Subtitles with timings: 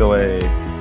[0.00, 0.40] 各位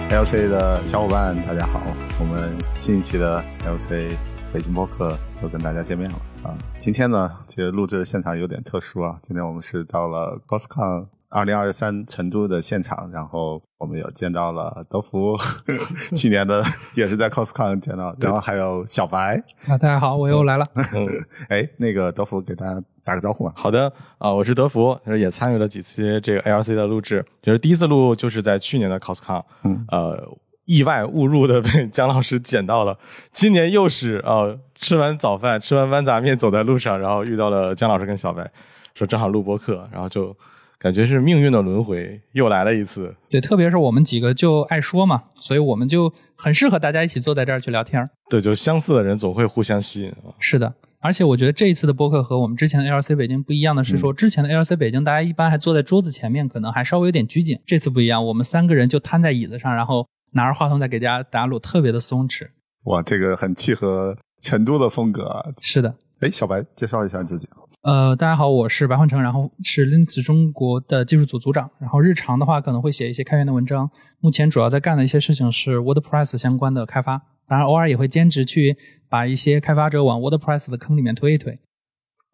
[0.10, 1.82] LC 的小伙伴，大家好！
[2.22, 4.16] 我们新一期的 LC
[4.54, 6.56] 北京播客又跟大家见面了啊！
[6.80, 15.38] 今天呢，其实录制的现场有点特殊啊，今天我们是到了 COSCON 二零二三成都的现场，然后我们有见到了德福，
[16.16, 16.64] 去年的
[16.96, 19.36] 也是在 COSCON 见到，然后还有小白
[19.68, 20.66] 啊，大家好，我又来了。
[21.50, 23.52] 哎，那个德福给大家打个招呼吧。
[23.56, 33.00] 好的啊，我是德福，也参与了几期这个 ALC 的录制，就是第一次录就是在去年的 COSCON，嗯呃，意外误入的被姜老师捡到了，
[33.32, 38.52] 今年又是啊，吃完早饭吃完豌杂面走在路上，然后遇到了姜老师跟小白，
[38.94, 40.36] 说正好录播课，然后就。
[40.82, 43.14] 感觉是命运的轮回，又来了一次。
[43.30, 48.10] 对，特别是我们几个就爱说嘛，所以我们就很适合大家一起坐在这儿去聊天。
[48.30, 50.14] 对，就相似的人总会互相吸引。
[50.40, 57.58] 是的，而且我觉得这一次的播客和我们之前的 LC 北京不一样的是，说之前的 LC 北京大家一般还坐在桌子前面，可能还稍微有点拘谨。
[57.66, 62.50] 这次不一样，我们三个人就瘫在椅子上，然后拿着话筒在给大家打录，特别的松弛。
[62.84, 65.46] 哇，这个很契合成都的风格啊。
[65.62, 65.96] 是的。
[66.20, 67.48] 哎，小白，介绍一下自己。
[67.84, 71.72] 呃，大家好，我是白焕成，然后是 Linux 中国的技术组组长。
[71.80, 73.90] 然后日常的话，可能会写一些开源的文章。
[74.20, 78.78] 目前主要在干的一些事情是 WordPress 相关的开发，当然偶尔也会兼职去
[79.10, 81.60] 把一些开发者往 WordPress 的坑里面推一推。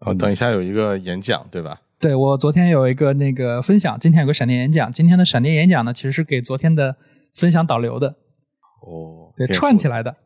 [0.02, 1.82] 哦，等一下有一个演讲，对吧？
[1.98, 4.92] 对，我昨天有一个那个分享，今天有个闪电演讲。
[4.92, 6.98] 今天的闪电演讲呢，其实是给昨天的
[7.34, 8.10] 分享导流的。
[8.86, 10.18] 哦，对，串起来的，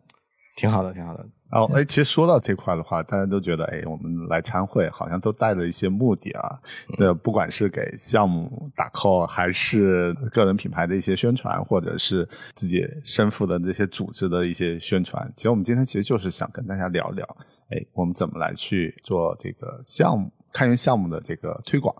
[0.57, 1.25] 挺好的，挺好的。
[1.51, 6.59] 哦，哎，其实说到这块的话，大家都觉得，哎，我们来参会好像都带着一些目的啊。
[6.97, 17.25] 那不管是给项目打 call，还是个人品牌的一些宣传，或者是自己身负的这些组织的一些宣传，其实我们今天其实就是想跟大家聊聊，
[17.69, 21.95] 哎，我们怎么来去做这个项目开源项目的这个推广。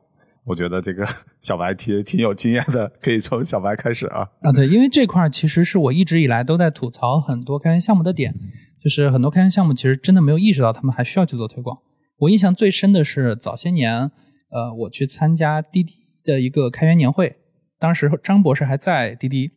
[0.45, 1.08] 我觉得这个
[1.41, 4.28] 小白挺挺有经验的，可以从小白开始啊。
[4.41, 8.34] 啊，对，因为这块其实是我一直以来都在吐槽很多开源项目的点。
[8.81, 11.78] 就是很多开源项目其实真的没有意识到他们还需要去做推广。
[12.17, 14.12] 我印象最深的是早些年，
[14.50, 17.38] 呃，我去参加滴滴的一个开源年会，
[17.78, 19.51] 当时张博士还在滴滴，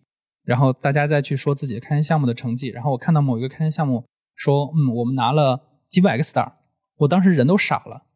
[0.44, 6.52] 然后大家再去说自己的开源项目的成绩，然后我看到某一个开源项目说，嗯，我们拿了几百个 star，
[6.98, 8.06] 我当时人都傻了，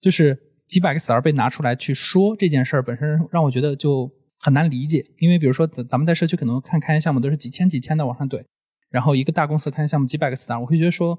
[0.00, 0.38] 就是
[0.68, 8.44] 几百个 star 被拿出来去说这件事儿本身让我觉得就很难理解，因为比如说咱们在社区可能看开源项目都是几千几千的往上怼。
[8.90, 11.18] 然后一个大公司看项目几百个 star，我会觉得说，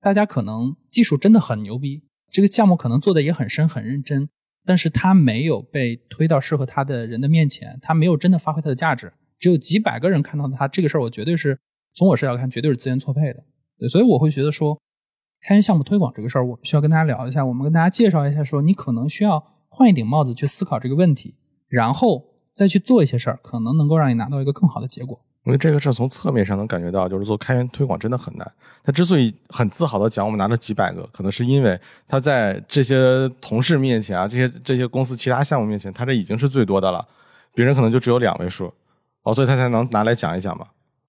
[0.00, 4.28] 大家可能技术真的很牛逼，这个项目可能做的也很深很认真，
[4.64, 11.58] 但是他没有被推到适合他的人的面前，他没有真的发挥他的价值，只有几百个人看到他这个事儿，我绝对是
[11.94, 13.42] 从我视角看，绝对是资源错配的。
[13.78, 14.78] 对，所以我会觉得说，
[15.42, 21.34] 开源项目推广这个事儿，我们需要跟大家聊一下，我们跟大家介绍一下，说你可能需要换一顶帽子去思考这个问题，
[21.68, 25.25] 然后再去做一些事儿，可能能够让你拿到一个更好的结果。
[25.46, 28.52] 因为这个事从侧面上能感觉到，就是做开源推广真的很难。
[28.84, 37.06] 他之所以很自豪的讲我们拿了几百个，可能是因为他在这些同事面前啊，这些这些公司其他项目面前，他这已经是最多的了。
[37.54, 38.72] 别人可能就只有两位数，
[39.22, 40.66] 哦，所以他才能拿来讲一讲嘛。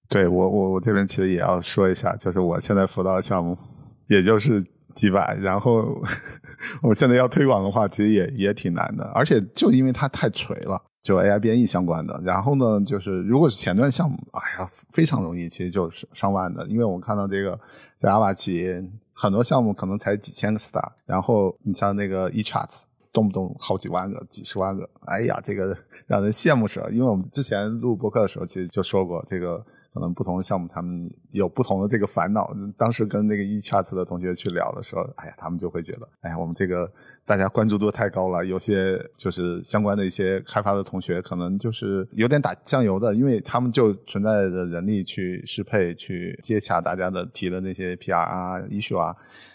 [0.08, 3.58] 对我我我这边其实也要说一下，就是我现在辅导的项目
[4.06, 6.00] 也就是几百，然后
[6.82, 10.80] 我现在要推广的话，其实也也挺难的，而且就因为它太垂了。
[11.02, 16.66] 就 AI 编译相关的，然后呢，就是如果是前端项目，哎呀，非常容易，其实就是上万的。
[16.66, 17.58] 因为我看到这个
[17.96, 18.70] 在阿瓦奇
[19.12, 22.82] 很多项目可能才几千个 star，然后你像那个 eCharts，
[23.12, 25.76] 动不动好几万个、几十万个，哎呀，这个
[26.06, 26.90] 让人羡慕死了。
[26.90, 29.64] 因为我们之前录播客的时候，其实就说过这个。
[29.98, 32.54] 可能不同的项目，他们有不同的这个烦恼。
[32.76, 36.88] 当时跟那个 eCharts 的同学去聊的时候，哎呀，他们就会觉得，哎呀，我们这个
[37.24, 49.12] 大家关注度太高了，有些就是相关的一些开发的同学，可能就是有点打酱油的，因为他们就存在着人力去适配、去接洽大家的提的那些 PR 啊、issue 啊，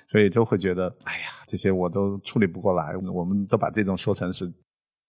[0.09, 2.97] 所以就会觉得，哎呀，这些我都处理不过来。
[2.97, 4.51] 我们都把这种说成是。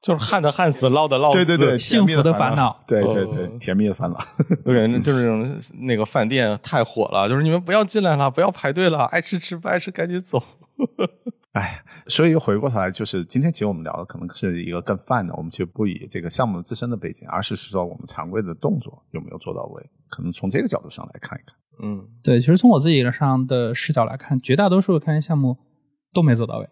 [0.04, 4.22] 就是旱的旱死，涝的涝死，对对对，幸福的烦恼，对对对，甜蜜的烦恼。
[4.66, 10.42] 有人就是那种那个饭店太火了， 就是你们不要进来了，不要排队了，爱吃吃，不爱吃赶紧走。
[11.56, 21.56] 哎，所以回过头来，就是今天其实我们聊的可能是一个更泛的，我们其实不以这个项目自身的背景，而是说我们常规的动作有没有做到位，可能从这个角度上来看一看。
[21.82, 25.56] 嗯，对，其实从我自己上的视角来看，绝大多数的开源项目
[26.12, 26.68] 都没做到位，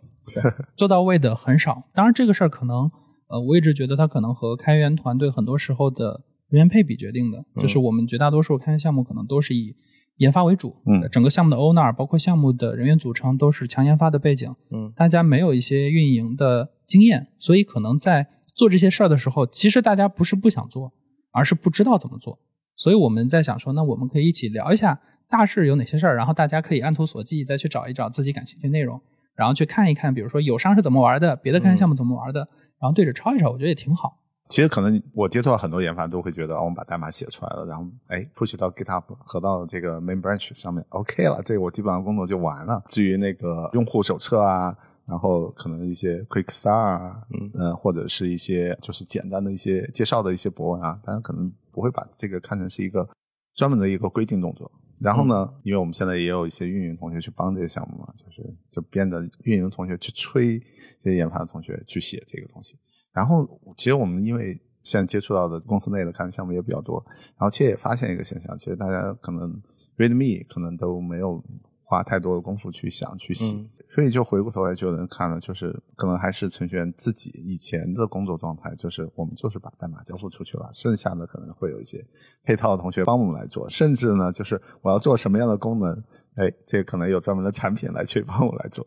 [0.76, 1.84] 做到位的很少。
[1.94, 2.90] 当然，这个事儿可能。
[3.32, 9.74] 呃，我一直觉得它可能和开源团队很多时候的人员配比决定的，就是我们绝大多数开源项目可能都是以
[10.18, 20.92] 研发为主，嗯，整个项目的 owner 包括项目的人员组成都是强研发的背景，嗯，大家没有一些运营的经验，所以可能在做这些事儿的时候，其实大家不是不想做，
[21.32, 22.38] 而是不知道怎么做。
[22.76, 25.00] 所以我们在想说，那我们可以一起聊一下
[25.30, 29.00] 大致有哪些事儿，然后大家可以按图索骥，再去找一找自己感兴趣的内容，
[29.34, 32.46] 然后去看一看，比如说友商是怎么玩的，别的开源项目怎么玩的，
[32.82, 34.18] 然后对着抄一抄，我觉得也挺好。
[34.48, 42.82] 其实可能我接触到很多研发都会觉得，哦，我们把代码写出来了，然后哎 push 到 GitHub 和到这个 main branch 上面，OK 了，这个我基本上工作就完了。
[42.88, 44.76] 至于那个用户手册啊，
[45.06, 53.08] 然后可能一些 quick start 啊，嗯、呃，或者是一些就是简单的一些介绍的一些博文啊，大家可能不会把这个看成是一个
[53.54, 54.70] 专门的一个规定动作。
[55.02, 60.58] 然后呢，因为我们现在也有一些运营同学去帮这些项目嘛，就是就变得运营同学去催
[61.00, 62.78] 这些研发的同学去写这个东西。
[63.12, 63.46] 然后
[63.76, 67.04] 其实我们因为现在接触到的公司内的开源项目也比较多，
[67.36, 69.60] 然后其实也发现一个现象，其实大家可能
[69.96, 71.42] README 可能都没有
[71.92, 82.02] 花太多的功夫去想去洗，嗯所以就回过头来就能看了，就是可能还是程序员自己以前的工作状态，就是我们就是把代码交付出去了，剩下的可能会有一些
[82.42, 85.92] 配套的同学帮我们来做，甚至呢，就是我要做什么样的功能，
[86.36, 88.86] 哎，这个可能有专门的产品来去帮我来做。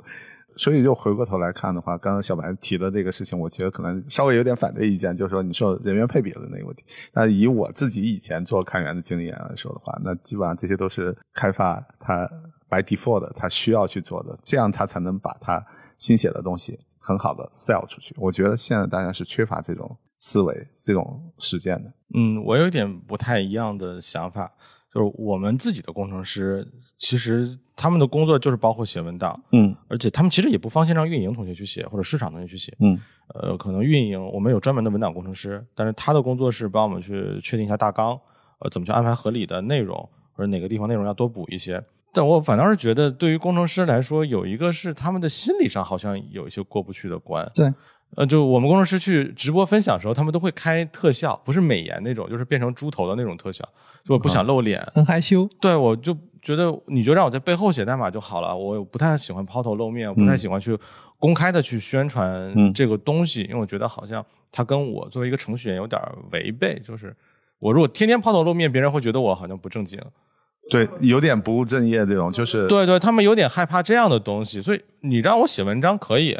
[0.57, 6.85] 所以就回过头来看的话，刚刚小白提的这个事情，我觉得可能稍微有点反对意见，就是说你说人员配比的那个问题。
[7.13, 12.25] 那以我自己以前做开源的经验来说的话，那基本上这些都是开发它
[12.75, 15.65] by default 的，它需要去做的，这样他才能把他
[15.97, 18.13] 新写的东西很好的 sell 出去。
[18.17, 21.93] 我觉得现在大家是缺乏这种思维、这种实践的。
[22.13, 24.51] 嗯，我有一点不太一样的想法，
[24.93, 26.67] 就是我们自己的工程师，
[26.97, 32.75] 其实他们的工作就是包括写文档，嗯而且他们其实也不放心让运营同学去写，或者市场同学去写。
[32.79, 32.99] 嗯
[33.33, 38.19] 呃，可能运营我们有专门的文档工程师，但是他的工作是帮我们去确定一下大纲，
[38.59, 39.97] 呃，怎么去安排合理的内容，
[40.33, 41.83] 或者哪个地方内容要多补一些。
[42.15, 47.45] 但我反倒是觉得，对于工程师来说，有一个是他们的心理上好像有一些过不去的关。
[47.53, 47.69] 对，
[48.15, 53.67] 呃，就我们工程师去直播分享的时候，他们都会开特效，不是美颜那种，就是变成猪头的那种特效，
[54.05, 54.81] 就我不想露脸。
[54.93, 55.45] 很害羞。
[55.59, 60.77] 对，我就觉得你就让我在背后写代码就好了，我不太喜欢抛头露面，我不太喜欢去
[61.19, 66.01] 公开的去宣传嗯这个东西，因为我觉得好像它跟我作为一个程序员有点
[66.31, 67.13] 违背，就是
[67.59, 69.99] 我如果天天抛头露面，别人会觉得我好像不正经。
[70.69, 76.37] 对，有点不务正业这种，就是对对，他们有点害怕这样的东西，所以你让我写文章可以，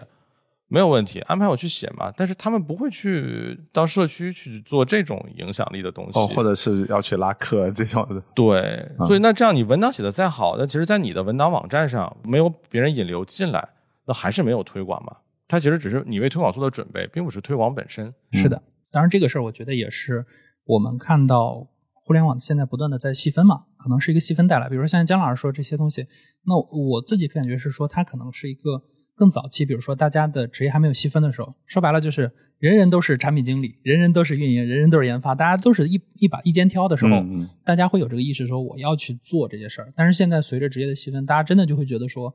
[0.68, 2.12] 没有问题，安排我去写嘛。
[2.18, 8.22] 但是他们不会去到社区去做这种影响力的东西，哦，或者是要去拉客这种的。
[8.34, 13.70] 对，所以那这样你文档写的再好，那其实，在你的文档网站上没有别人引流进来，
[14.06, 15.18] 那还是没有推广嘛。
[15.48, 18.12] 它其实只是你为推广做的准备，并不是推广本身。
[18.32, 20.26] 是的，当然这个事儿我觉得也是
[20.66, 21.68] 我们看到
[22.06, 24.70] 互联网现在不断的在细分嘛，可能是一个细分带来。
[24.70, 26.06] 比如说像姜老师说这些东西，
[26.46, 28.84] 那我自己感觉是说它可能是一个
[29.16, 39.92] 更早期，比如说大家的职业还没有细分的时候，说白了就是人人都是产品经理，人人都是运营，人人都是研发，大家都是一一把一肩挑的时候，嗯嗯大家会有这个意识说我要去做这些事儿。
[39.96, 42.32] 但是现在随着职业的细分，大家真的就会觉得说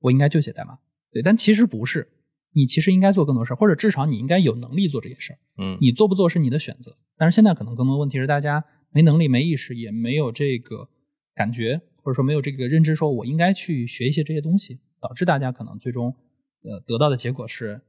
[0.00, 0.76] 我应该就写代码，
[1.12, 2.08] 对，但其实不是。
[2.56, 5.38] 你其实应该做更多事儿，或者至少你应该有能力做这些事儿。
[5.58, 6.96] 嗯，你做不做是你的选择。
[7.16, 8.64] 但是现在可能更多问题是大家
[8.94, 10.88] 没能力、没意识，也没有这个
[11.34, 16.14] 感觉，或者说没有这个认知，说我应该去学一些这些东西，导致大家可能最终
[16.62, 17.80] 呃得到的结果是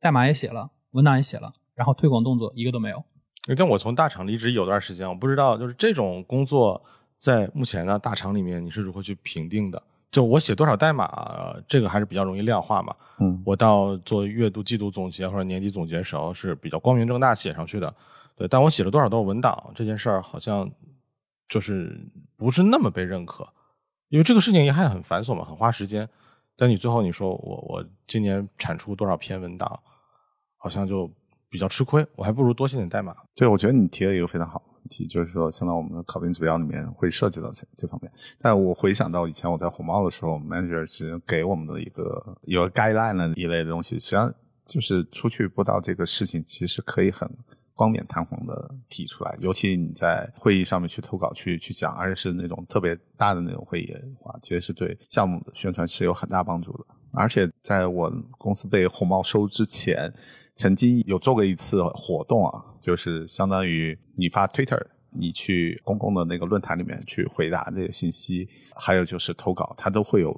[0.00, 3.04] 代码也写了，文档也写了，然后推广动作一个都没有。
[3.54, 6.82] 但我从大厂离职有段时间，我不知道就是这种工作
[7.14, 9.82] 在目前的大厂里面你是如何去评定的？
[10.10, 12.96] 就我写多少代码，呃这个还是比较容易量化嘛。
[13.20, 17.94] 嗯我到做月度、季度总结或者年底总结的时候是比较光明正大写上去的。
[18.36, 20.70] 对，但我写了多少多文档这件事儿，好像
[21.48, 22.00] 就是
[22.36, 23.48] 不是那么被认可，
[24.08, 26.08] 因为这个事情也还很繁琐嘛，很花时间。
[26.56, 29.80] 但你最后你说我我今年产出多少篇文档，
[30.56, 31.10] 好像就
[31.48, 33.14] 比较吃亏，我还不如多写点代码。
[33.34, 38.12] 对，我觉得你提了一个非常好的问题，就是说，相当我们的考评指标里面会涉及到这这方面。
[38.40, 44.32] 但我回想到以前我在红帽的时候，manager 是给我们的一个有个 guideline 一类的东西，实际上
[44.64, 47.28] 就是出去播报这个事情，其实可以很
[47.74, 56.84] 光冕堂皇的提出来，尤其你在会议上面去投稿去去讲，而且是那种特别大的那种会议的话，其实是对项目的宣传是有很大帮助的。
[57.12, 60.12] 而且在我公司被红帽收之前，
[60.56, 70.32] 曾经有做过一次活动啊，就是相当于你发 Twitter，你去公共的那个论坛里面去回答这些信息，还有就是投稿，它都会有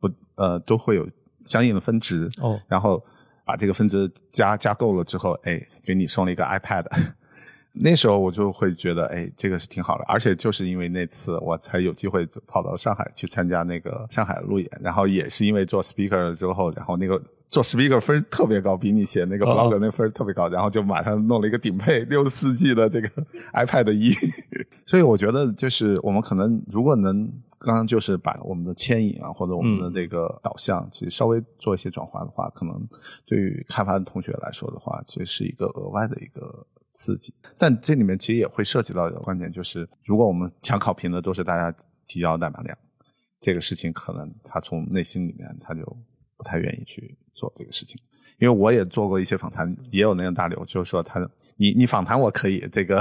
[0.00, 1.08] 不呃都会有
[1.44, 3.02] 相应的分值哦，然后
[3.48, 6.84] 把这个分值加加够了之后，哎，给你送了一个 iPad。
[7.80, 23.08] 那时候我就会觉得，哎，这个是挺好的，而且就是因为那次我才有机会跑到上海去参加那个上海路演，然后也是因为做 speaker 之后，然后那个做 speaker 分特别高，比你写那个 blog 那分特别高，然后就马上弄了一个顶配六十四 G 的这个
[23.54, 24.12] iPad 一，
[24.84, 27.32] 所以我觉得就是我们可能如果能。
[27.58, 32.88] 刚刚就是把我们的牵引啊，或者我们的这个导向，其实稍微做一些转换的话，可能
[33.26, 37.34] 对于开发的同学来说的话，其实是一个额外的一个刺激。
[37.56, 42.78] 但这里面其实也会涉及到一个观点，就是如果我们抢考评的都是大家提交代码量，
[43.40, 45.84] 这个事情可能他从内心里面他就
[46.36, 48.00] 不太愿意去做这个事情。
[48.38, 51.20] 因为我也做过一些访谈，也有那个大刘，就是说他，
[51.56, 53.00] 你你访谈我可以这个，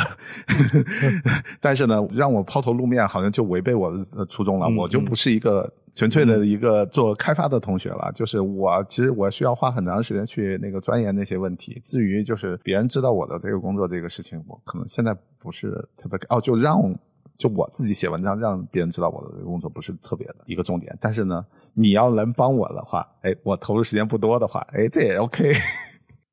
[1.62, 4.67] 但是呢，让我抛头露面，好像就违背我的初衷了。
[4.69, 8.12] 我就不是一个纯粹的一个做开发的同学了。
[8.15, 11.81] 就是我其实我需要花很长时间去那个钻研那些问题。
[11.86, 16.98] 至于就是别人知道我的这个工作这个事情，我可能现在不是特别哦，就让。
[17.38, 20.98] 就我自己写文章，让别人知道我的工作不是特别的一个重点。
[21.00, 25.53] 但是呢，你要能帮我的话，哎，我投入时间不多的话，哎，这也 OK。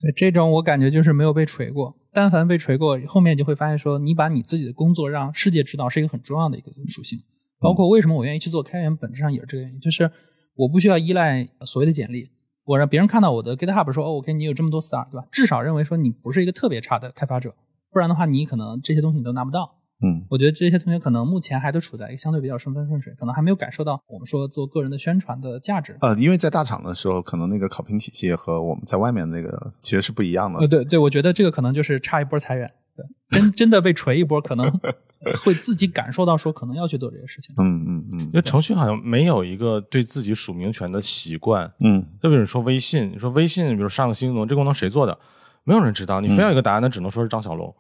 [0.01, 1.95] 对，这种我感觉就是没有被锤过。
[2.13, 7.19] 但凡被锤过，后面就会发现说，你把你自己的工作让世界知道是一个很重要的一个属性。
[7.61, 10.11] 包括为什么我愿意去做开源，本质上也是这个原因，就是
[10.55, 12.29] 我不需要依赖所谓的简历，
[12.65, 15.27] 我让别人看到我的 GitHub 说，哦，OK，你有这么多 star，对吧？
[15.33, 17.55] 至少认为说你不是一个特别差的开发者，
[17.91, 19.77] 不然的话，你可能这些东西你都拿不到。
[20.05, 25.97] 嗯，我觉得这些同学可能目前还都处在一个相对比较顺风顺水，可能还没有感受到我们说做个人的宣传的价值。
[26.01, 30.61] 呃，因为在大厂的时候，可能那个考评体系和我们在外面那个其实是不一样的。
[30.61, 33.07] 呃，对对，我觉得这个可能就是差一波裁员，对，
[33.41, 34.71] 真真的被锤一波，可能
[35.43, 37.55] 会自己感受到说可能要去做这些事情。
[37.59, 41.73] 嗯嗯嗯，因为程序好像没有一个对自己署名权的习惯。
[41.81, 45.19] 嗯，就比如说微信，你说微信，比如上个新功能，这功能谁做的？
[45.65, 47.75] 没有人知道，你非要一个答案，那只能说是张小龙。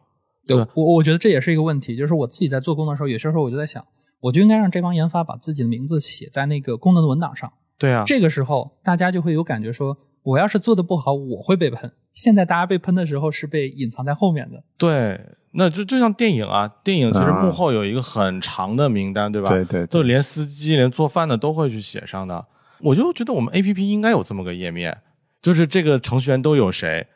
[0.46, 3.84] 对，我我觉得这也是一个问题，就是我自己在做功能的时候，有些时候我就在想，
[4.20, 7.52] 我就应该让这帮研发把自己的名字写在那个功能的文档上。
[7.78, 11.90] 对啊，这个时候大家就会有感觉说，我要是做的不好，我会被喷。
[12.12, 14.62] 现在大家被喷的时候是被隐藏在后面的。
[14.78, 15.20] 对，
[15.52, 19.48] 那就就像电影啊，电影其实幕后有一个很长的名单，对吧？
[19.48, 22.46] 对对，就连司机、连做饭的都会去写上的。
[22.80, 24.98] 我就觉得我们 A P P 应该有这么个页面，
[25.42, 27.06] 就是这个程序员都有谁。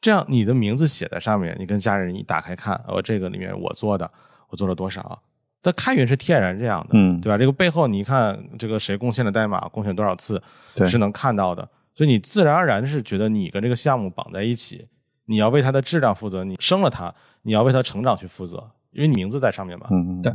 [0.00, 4.10] 这样，你的名字写在上面，你跟家人一打开看，哦，这个里面我做的，
[4.48, 5.20] 我做了多少？
[5.60, 7.36] 但开源是天然这样的，嗯，对吧？
[7.36, 10.40] 这个背后，你看这个谁贡献的代码，贡献多少次，
[10.86, 11.68] 是能看到的。
[11.94, 14.86] 所以你自然而然是觉得你跟这个项目绑在一起，
[15.24, 17.12] 你要为它的质量负责，你生了它，
[17.42, 19.88] 你要为它成长去负责，因为你名字在上面嘛。
[19.90, 20.32] 嗯嗯，对。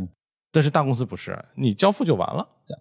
[0.52, 2.78] 但是大公司不是，你交付就完了，对，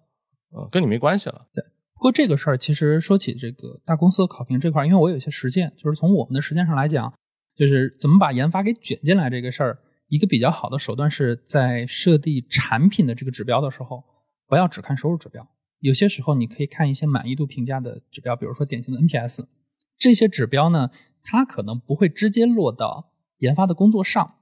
[0.55, 1.63] 嗯，跟你没关系了，对。
[2.03, 7.13] 不过这个事儿，其实说起这个大公司的考评这块，因为我有一些实践，就是从我们的实践上来讲。
[7.55, 9.79] 就是怎么把研发给卷进来这个事儿，
[10.09, 14.03] 一个比较好的手段是在设定产品的这个指标的时候，
[14.49, 15.47] 不要只看收入指标。
[15.79, 19.45] 有些时候你可以看一些满意度评价的指标，比如说典型的 NPS。
[19.97, 20.89] 这些指标呢，
[21.23, 24.39] 它可能不会直接落到研发的工作上，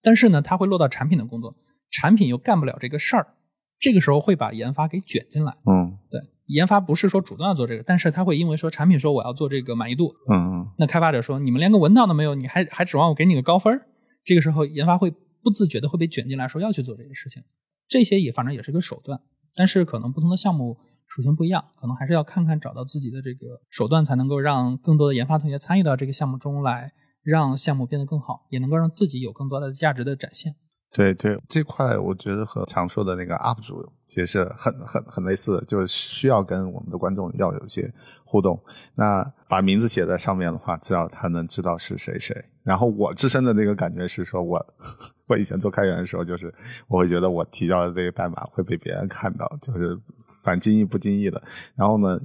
[0.00, 1.56] 但是呢，它会落到产品的工作，
[1.90, 3.34] 产品又干不了这个事儿，
[3.80, 5.56] 这个时候会把研发给卷进来。
[5.66, 6.20] 嗯，对。
[6.50, 13.80] 研发不是说主动要做这个，但是他会因为说产品说我要做这个满意度，嗯嗯，那开发者说你们连个文档都没有，你还还指望我给你个高分？
[14.24, 15.10] 这个时候研发会
[15.42, 17.42] 不自觉的会被卷进来，说要去做这些事情。
[17.88, 19.20] 这些也反正也是个手段，
[19.56, 20.76] 但是可能不同的项目
[21.06, 26.92] 属性不一样，可能还是要看看找到自己的这个手段，才能够让更多的研发同学参与到这个项目中来，
[27.22, 30.54] 让项目变得更好，也能够让自己有更多的价值的展现。
[30.92, 37.92] 对对，这块我觉得和常说的那个 UP 主其实是很很很类似的，就是需要跟我们的观众要有一些
[38.24, 38.60] 互动。
[38.96, 42.44] 那把名字写在上面的话，至少他能知道是谁谁。
[42.64, 44.66] 然后我自身的那个感觉是说，我
[45.28, 46.52] 我以前做开源的时候，就是
[46.88, 49.96] 我会觉得我提交的这个代码会被别人看到，就是
[50.42, 51.40] 反经意不经意的。
[51.76, 52.20] 然后呢？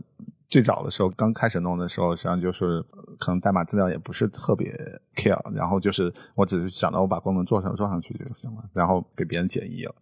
[0.50, 2.82] 最早的时候，刚开始弄的时候，实际上就是
[3.20, 4.72] 可能代码资料也不是特别
[5.16, 9.96] care，然后就是我只是想到我把功能做上做上去就行了，然后给别人检议了。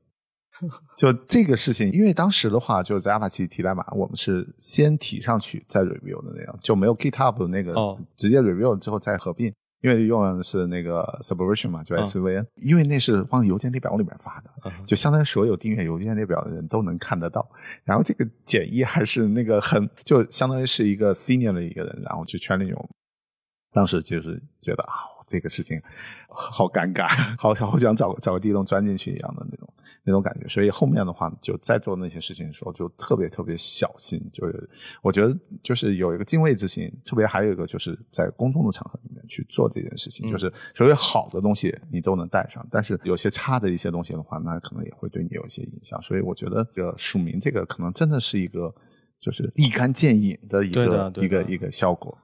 [0.96, 7.74] 就这个事情，因为当时的话，就是在 Apache 提代码，我们是先提上去再 review 的那样，就没有 GitHub 的那个
[8.16, 9.52] 直接 review 之后再合并。
[9.84, 17.46] 因为用的是那个 Subversion 嘛，就 SVN，因为那是往邮件列表里面发的，就相当于所有订阅邮件列表的人都能看得到。
[17.84, 22.90] 然后这个简易还是那个很，就相当于是一个 senior 的一个人，然后去圈里用。
[23.74, 24.94] 当时就是觉得啊，
[25.28, 25.82] 这个事情
[26.30, 29.73] 好尴尬，好好想找找个地洞钻进去一样的那种。
[30.06, 30.48] 那种感觉。
[30.48, 34.20] 所以后面的话，就在做那些事情的时候，就特别特别小心。
[34.32, 34.70] 就是
[35.02, 46.02] 我觉得，就是有一个敬畏之心，特别还有一个就是在公众的场合里面去做这件事情，就是所有好的东西你都能带上，但是有些差的一些东西的话，那可能也会对你有一些影响。
[46.02, 48.74] 所以我觉得，这个署名这个可能真的是一个
[49.20, 52.18] 就是立竿见影的一个一个一个效果。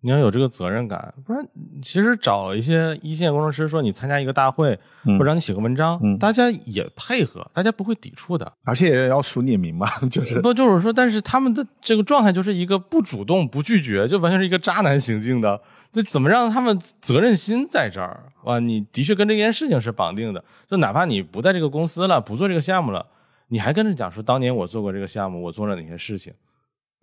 [0.00, 1.44] 你要有这个责任感，不然
[1.82, 8.52] 其实找一些一线工程师说你参加一个大会，嗯或者让你写个文章，嗯大家也配合，大家不会抵触的。
[8.64, 15.60] 而且也要署你名嘛， 就是不就是说，但是他们的这个状态就是一个不主动、不拒绝，就完全是一个渣男行径的。
[15.92, 18.22] 那怎么让他们责任心在这儿？
[18.44, 20.44] 啊，你的确跟这件事情是绑定的。
[20.68, 23.04] 就哪怕你不在这个公司了，不做这个项目了，
[23.48, 26.32] 你还跟着讲说当年我做过这个项目，我做了哪些事情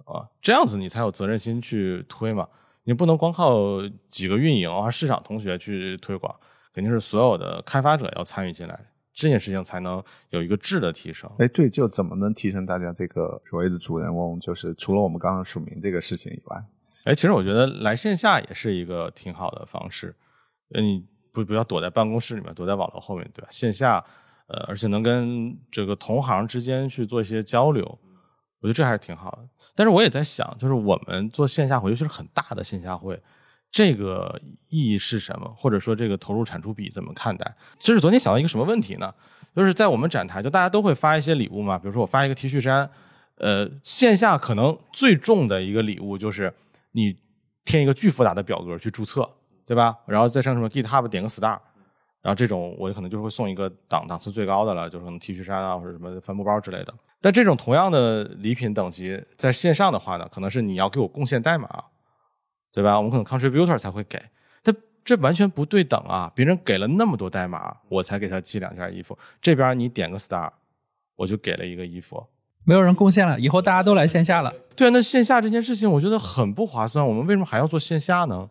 [0.05, 0.23] 啊？
[0.41, 2.47] 这样子你才有责任心去推嘛。
[2.85, 6.33] 你不能光靠几个运营啊、市场同学去推广，
[6.73, 8.79] 肯定是所有的开发者要参与进来，
[9.13, 11.29] 这件事情才能有一个质的提升。
[11.39, 14.39] 哎，对，就怎么能提升大家这个所谓的主人翁？
[14.39, 16.63] 就是除了我们刚刚署名这个事情以外，
[17.05, 20.15] 哎，其实我觉得来线下也是一个挺好的方式。
[20.73, 23.47] 呃，你不不要躲在办公室里面，躲在网络后面，对吧？
[23.49, 24.03] 线下，
[24.47, 27.97] 呃，而且能跟这个同行之间去做一些交流，
[28.65, 29.47] 我觉得这还是挺好的。
[29.75, 33.21] 但是我也在想，就是我们做线下会，尤其是很大的线下会，
[33.69, 35.53] 这个意义是什么？
[35.55, 37.55] 或者说这个投入产出比怎么看待？
[37.77, 39.13] 就是昨天想到一个什么问题呢？
[39.55, 42.89] 就是在我们展台，就大家都会发一些礼物嘛，比如说我发一个 T 恤衫，
[43.37, 46.51] 呃，线下可能最重的一个礼物就是
[46.93, 47.15] 你
[47.63, 49.29] 填一个巨复杂的表格去注册，
[49.65, 49.95] 对吧？
[50.07, 51.59] 然后再上什么 GitHub 点个 star，
[52.25, 56.91] 然后这种我可能就会送一个档档次最高的了，就是可能 T 恤衫啊或者什么帆布包之类的。
[57.21, 61.69] 但这种同样的礼品等级，在线上的话呢，可能是你要给我贡献代码，
[62.73, 62.97] 对吧？
[62.97, 64.19] 我们可能 contributor 才会给，
[64.63, 66.31] 但这完全不对等啊！
[66.33, 70.49] 别人给了那么多代码，我才给他寄两件衣服，这边你点个 star，
[71.17, 72.25] 我就给了一个衣服。
[72.65, 74.51] 没有人贡献了，以后大家都来线下了。
[74.75, 78.49] 对啊，那线下这件事情我觉得很不划算，我们为什么还要做线下呢？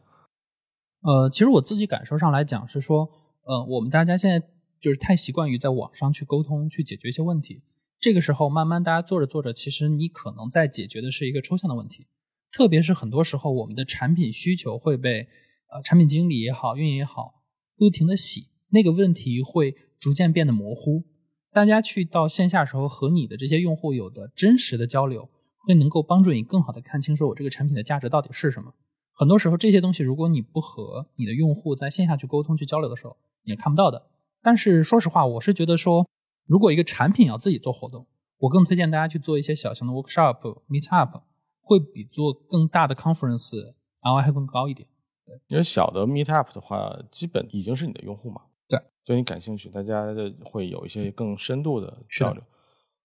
[1.02, 3.11] 呃，其实我自己感受上来讲是说，
[3.45, 4.47] 呃，我们大家现在
[4.81, 7.63] 就是太习惯于在网上去沟通，去解决一些问题。
[8.01, 12.07] 这个时候，慢慢大家做着做着，其实你可能在解决的是一个抽象的问题。
[12.53, 15.29] 特别是很多时候，我们的产品需求会被
[15.73, 17.43] 呃产品经理也好、运营也好
[17.77, 21.04] 不停的洗，那个问题会逐渐变得模糊。
[21.52, 25.28] 大家去到线下时候和你的这些用户有的真实的交流，
[25.67, 28.75] 会能够帮助你更好的看清说我这个产品的价值到底是什么。
[29.15, 34.11] 很多时候这些东西，如果你不和你的用户在线下去沟通、去交流的时候，你是看不到的。
[34.43, 36.07] 但是说实话，我是觉得说，
[36.47, 38.07] 如果一个产品要自己做活动，
[38.39, 41.23] 我更推荐大家去做一些小型的 workshop、meet up，
[41.63, 43.73] 会比做更大的 conference
[44.03, 44.89] ROI 还更高一点。
[45.47, 50.05] 因为小的 Meetup 的话，基本已经是你的用户嘛，对，对你感兴趣，大家
[50.45, 52.43] 会有一些更深度的交流。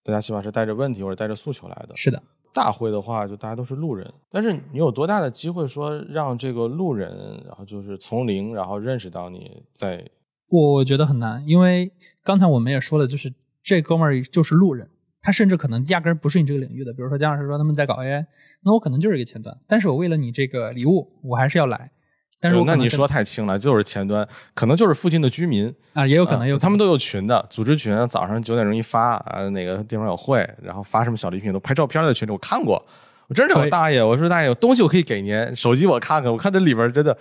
[0.03, 1.95] 大家起码是带着问题或者带着诉求来的。
[1.95, 2.21] 是的，
[2.53, 10.03] 大会的话，就大家都是路人，但是你有多大的机会说让这个路人，然后就是从零，然后认识到你在
[10.49, 11.91] 我觉得很难，因为
[12.23, 14.89] 刚才我们也说了，就是这哥们儿就是路人，
[15.21, 16.91] 他甚至可能压根儿不是你这个领域的。
[16.93, 18.25] 比如说姜老师说他们在搞 AI，
[18.63, 21.91] 那我可能就是一个前端，但是我为了你这个礼物，我还是要来。
[22.39, 32.83] 但是我可能真呃那你说太轻了，就是前端，可能就是附近的居民，啊，也有可能有他们都有群的，组织群，早上九点钟一发啊，哪个地方有会，然后发什么小礼品，都拍照片在群里，我看过，
[33.27, 37.17] 我真是可以有大爷，我说大爷，有东西我可以给您，手机我看看，我看这里边真的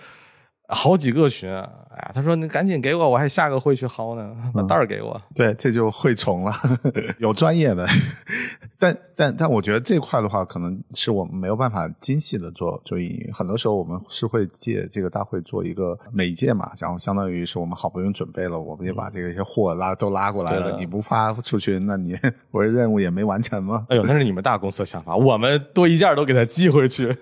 [0.71, 5.19] 好几个群，哎呀，他说你赶紧给我，我还下个会去薅呢，把袋儿给我。
[5.33, 6.53] 对，这就会虫了，
[7.17, 7.87] 有专业的，
[8.77, 13.29] 但但但我觉得这块的话，可能是我们没有办法精细的做做运营。
[13.33, 22.15] 很多时候我们是会借这个大会做一个媒介嘛，然后相当于是我们好不容易准备了，我们也把这个一些货拉都拉过来了，你不发出去，那你
[22.51, 23.87] 我的任务也没完成吗？
[23.89, 27.17] 哎呦，那是你们大公司的想法，我们多一件都给他寄回去。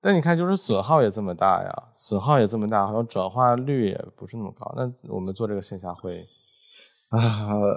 [0.00, 4.72] 但你看，就是损耗也这么大呀，损耗也这么大，好像转化率也不是那么高。
[4.76, 6.18] 那我们做这个线下会，
[7.10, 7.20] 啊，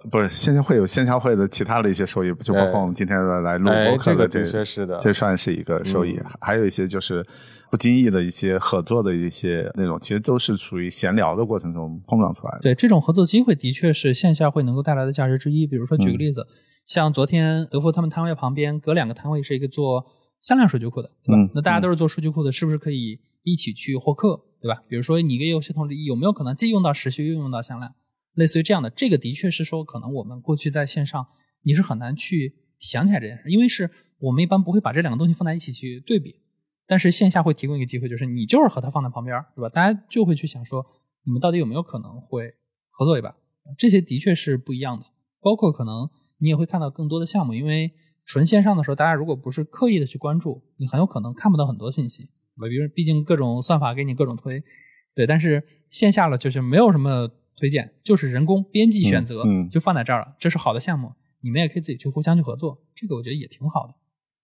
[0.10, 6.20] 不是线下会有线下会的其他的一些收益，就包括我们今天的来录哎播客这这个是的这算是一个收益。
[6.42, 7.26] 还有一些就是
[7.70, 12.60] 不经意的一些合作的一些内容，其实都是属于闲聊的过程中碰撞出来的。
[12.62, 15.68] 对这种合作机会，的确是线下会能够带来的价值之一。
[15.68, 16.46] 比如说，嗯举个例子，
[16.88, 20.04] 像昨天德福他们摊位旁边隔两个摊位是一个做
[20.42, 21.40] 向量数据库的，对吧？
[21.40, 23.20] 嗯那大家都是做数据库的，是不是可以
[23.52, 24.84] 一起去获客，对吧？
[24.88, 27.96] 比如说你一个业务系统里有没有可能既用到时序又用到向量，
[28.34, 31.28] 类似于这样的，这个的确是说可能我们过去在线上
[31.64, 36.36] 你是很难去想起来这件事，因为是我们一般不会把这两个东西放在一起去对比。
[36.88, 39.70] 但是线下会提供一个机会，就是你就是和它放在旁边，对吧？
[39.70, 40.84] 大家就会去想说，
[41.24, 42.56] 你们到底有没有可能会
[42.90, 43.36] 合作一把？
[43.78, 45.06] 这些的确是不一样的。
[45.40, 46.10] 包括可能
[46.40, 47.94] 你也会看到更多的项目，因为
[48.26, 52.30] 纯线上的时候，大家如果不是刻意的去关注，你很有可能看不到很多信息。
[52.68, 54.62] 比如，毕竟各种算法给你各种推，
[55.16, 55.26] 对。
[55.26, 60.36] 但是线下了就是没有什么推荐，就是人工编辑选择，嗯嗯就放在这儿了。
[60.40, 63.94] 这是好的项目，你们也可以自己去互相去合作，这个我觉得也挺好的。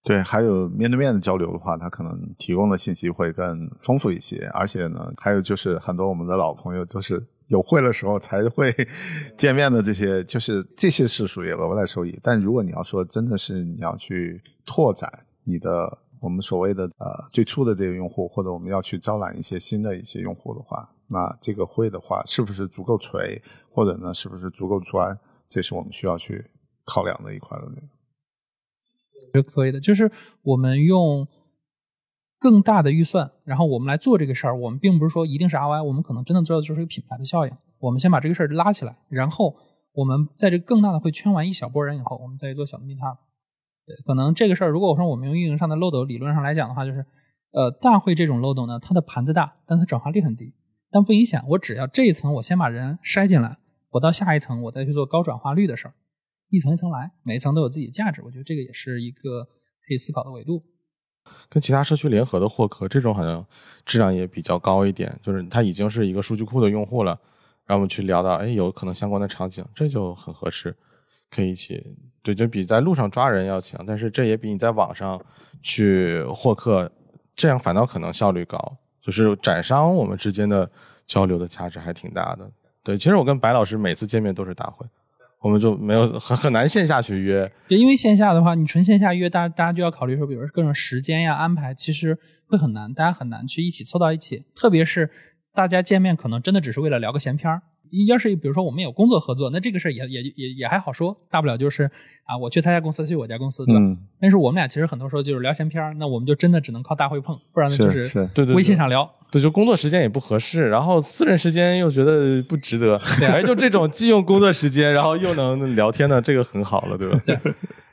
[0.04, 8.72] 对，还有面对面的交流的话，它可能提供的信息会更丰富一些，而且呢，还有就是很多我们的老朋友就是有会的时候才会
[9.36, 12.20] 见面的，这些就是这些是属于额外的收益。
[12.22, 15.12] 但如果你要说真的是你要去拓展
[15.44, 25.16] 你的我们所谓的呃最初的这个用户，或者我们要去招揽一些新的一些用户的话，那这个会的话是不是足够垂，或者呢是不是足够专，
[25.48, 26.50] 这是我们需要去
[26.84, 27.90] 考量的一块的内容。
[29.36, 30.12] 是可以的，就是
[30.42, 31.28] 我们用
[32.40, 34.58] 更大的预算，然后我们来做这个事儿。
[34.58, 37.54] 我们并不是说一定是 ROI，我们可能真的知道就是一个品牌的效应。
[37.78, 39.56] 我们先把这个事儿拉起来，然后
[39.94, 43.20] 我们在这更大的会圈完一小波人以后，我们再做小的 meet up。
[43.20, 43.25] 对，
[44.06, 47.06] 可能这个事儿，如果我说我们用运营上的漏斗理论上来讲的话，就是
[47.52, 50.54] 呃大会这种漏斗呢，它的盘子大，但它转化率很低，
[50.92, 53.58] 但不影响我只要这一层我先把人筛进来，
[53.92, 55.94] 我到下一层我再去做高转化率的事儿。
[56.50, 60.62] 一层一层来，每一层都有自己的价值，我觉得这个也是一个可以思考的维度。
[61.50, 63.46] 跟其他社区联合的获客，这种好像
[63.84, 67.20] 质量也比较高一点，就是它已经是一个数据库的用户了，
[67.66, 70.76] 然后我们去聊到，哎，有可能相关的场景，这就很合适，
[71.30, 71.84] 可以一起，
[72.22, 75.24] 对，就比在路上抓人要强，但是这也比你在网上
[75.62, 76.92] 去获客，
[77.36, 80.70] 这样反倒可能效率高，就是展商我们之间的
[81.06, 82.50] 交流的价值还挺大的。
[82.84, 84.86] 对，其实我跟白老师每次见面都是大会。
[85.42, 94.46] 我们就没有很很难线下去约，对，因为线下的话，你纯线下约，大家大家就要考虑说，比如各种时间呀安排，其实会很难，大家很难去一起凑到一起。
[94.56, 95.12] 特别是
[95.54, 97.62] 大家见面，可能真的只是为了聊个闲篇儿。
[98.08, 101.84] 要是比如说我们有工作合作，那这个事儿也也也也还好说，大不了就是
[102.26, 103.80] 啊，我去他家公司，他去我家公司，对吧？
[103.82, 109.10] 嗯但是我们俩其实很多时候就是聊闲篇儿，那我们就真的只能靠大会碰，不然呢就是是对对对微信上聊。
[109.32, 117.20] 对，就工作时间也不合适，然后私人时间又觉得不值得， 哎，就这种既用工作时间，然后又能聊天的，这个很好了，对吧？
[117.26, 117.38] 对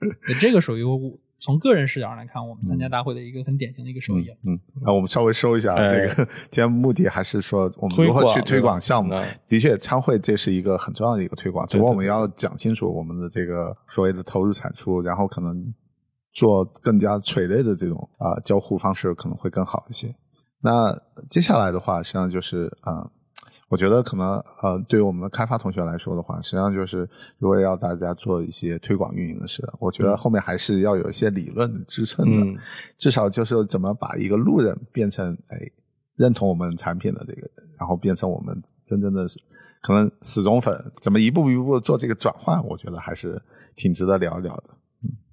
[0.40, 0.84] 这个属于
[1.42, 4.28] 从个人视角上来看，我们参加大会的一个很典型的一个收益。
[4.46, 9.12] 嗯，那我们稍微收一下哎这个，今天目的还是说我们如何去推广项目。
[9.48, 15.52] 的确，参会这是一个很重要的一个推广，只不过我们要讲清楚我们的这个所谓的投入产出，然后可能
[16.32, 20.14] 做更加垂类的这种啊、交互方式可能会更好一些。
[20.60, 20.96] 那
[21.28, 23.10] 接下来的话，实际上就是啊、呃
[23.72, 27.08] 我觉得可能呃，对于我们的开发同学来说的话，实际上就是
[27.38, 32.58] 如果要大家做一些推广运营的事，我觉得后面还是要有一些理论支撑的，嗯。
[32.98, 35.58] 至少就是怎么把一个路人变成哎
[36.16, 39.26] 认同我们产品的这个人，然后变成我们真正的
[39.80, 43.40] 可能死忠粉，怎么一步一步做这个转换，我觉得还是
[43.74, 44.64] 挺值得聊一聊的。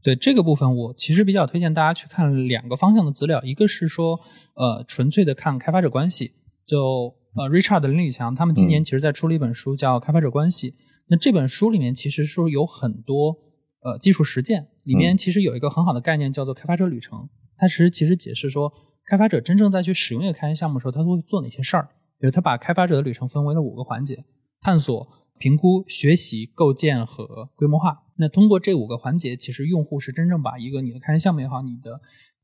[0.02, 4.18] 对这个部分，我其实比较推荐大家去看两个方向的资料，一个是说，
[4.54, 6.32] 呃，纯粹的看开发者关系，
[6.66, 10.72] 就呃，Richard 林宇强他们今年其实在出了一本书叫《开发者关系》，
[11.08, 13.38] 那这本书里面其实说有很多
[13.82, 18.74] 呃技术实践，里面其实有一个很好的概念叫做开发者旅程，它其实其实解释说，
[19.06, 21.90] 开发者真正在去使用一个开源项目的时候，他会做哪些事儿，
[22.20, 24.26] 比如他把开发者的旅程分为了五个环节：
[24.62, 28.04] 探索、评估、学习、构建和规模化。
[28.18, 32.02] 那通过这五个环节，其实用户是真正把一个你的开源项目也好，你的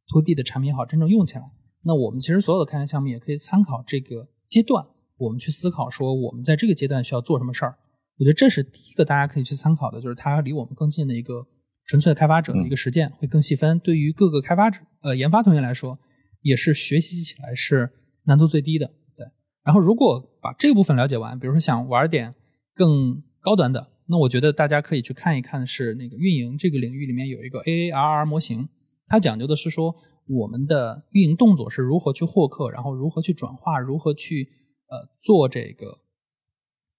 [0.10, 1.44] to D 的产品也好，真正用起来。
[1.84, 4.86] 那我们其实所有的开源项目也可以参考这个阶段，
[5.18, 7.76] 我们去思考说我们在这个阶段需要做什么事儿。
[8.18, 11.46] 我觉得这是第一个大家可以去参考的，就是它离我们更近的一个
[11.86, 13.78] 纯粹的开发者的一个实践，会更细分。
[13.80, 16.00] 对于各个开发者呃研发同学来说，
[16.42, 17.92] 也是学习起来是
[18.24, 18.88] 难度最低的。
[19.18, 19.28] 对，
[19.66, 22.34] 然后如果把这个部分了解完，比如说想玩点
[22.74, 28.70] 更高端的，那我觉得大家可以去看一看，是那个运营这个领域里面有一个 AARR 模型，
[29.08, 29.94] 它讲究的是说
[30.28, 34.50] 我们的运营动作是如何去获客，然后如何去转化，如何去
[34.88, 36.00] 呃做这个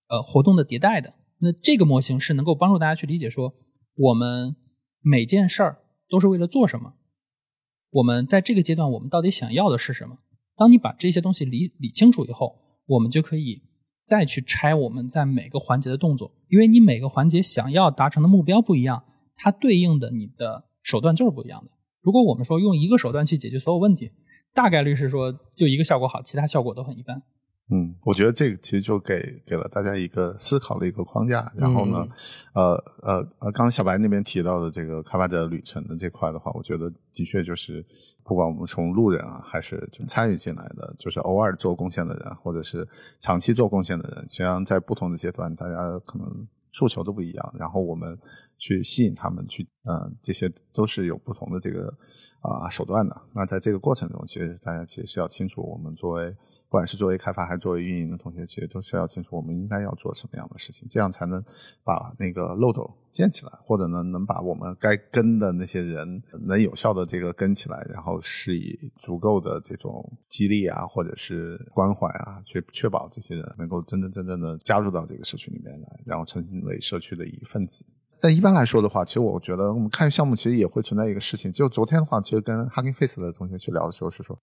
[0.09, 1.15] 呃活动的迭代的。
[1.39, 3.53] 那这个模型是能够帮助大家去理解说，
[3.97, 4.57] 我们
[5.03, 6.95] 每件事儿都是为了做什么，
[7.91, 10.19] 我们在这个阶段我们到底想要的是什么。
[10.57, 13.63] 当你把这些东西理理清楚以后，我们就可以
[14.05, 21.71] 再去拆我们在每个环节的动作，因为你每个环节想要达成的目标不一样，它对应的你的手段就是不一样的。
[22.07, 24.13] 如果我们说用一个手段去解决所有问题，
[24.55, 27.21] 大概率是说就一个效果好，其他效果都很一般。
[27.69, 31.53] 嗯，我觉得这个其实就给给了大家一个思考的一个框架。
[31.57, 32.07] 然后呢，
[32.55, 37.85] 呃呃呃，刚才小白那边提到的这个开发者旅程的这块的话，我觉得的确就是
[38.23, 42.87] 不管我们从路人啊，还是就参与进来的，就是偶尔做贡献的人，或者是
[43.19, 47.55] 长期做贡献的人，实际上在不同的阶段，大家可能诉求都不一样。
[47.59, 48.17] 然后我们
[48.59, 51.93] 去吸引他们去，嗯，这些都是有不同的这个
[52.41, 53.23] 啊手段的。
[53.35, 56.31] 那在这个过程中，其实大家其实是要清楚，我们作为
[56.69, 61.43] 不管是作为开发还是作为运营的同学，其实都是要清楚我们应该要做什么样的事情，这样才能
[61.85, 77.85] 把那个漏斗建起来，或者呢能把我们该跟的那些人能有效的这个跟起来，然后施以足够的这种激励啊，或者是关怀啊，去确保这些人能够真真正正的加入到这个社区里面来，然后成为社区的一份子。
[78.21, 84.39] 但一般来说的话，其实我觉得我们看项目其实也会存在一个事情，就昨天的话，其实跟 Hugging Face 的同学去聊的时候是说。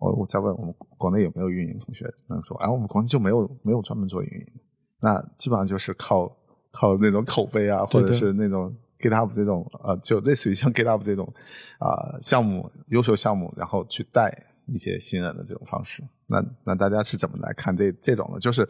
[0.00, 4.60] 我我在问我们国内有没有运营同学，他们说，哎，我们国内就没有没有专门做运营的，
[5.00, 6.30] 那基本上就是靠
[6.72, 11.32] 靠那种口碑啊，或者是那种 GitHub 这种呃，就类似于像 GitHub 这种
[11.78, 16.02] 啊项目优秀项目，然后去带一些新人的这种方式。
[16.26, 18.40] 那那大家是怎么来看这这种的？
[18.40, 18.68] 就是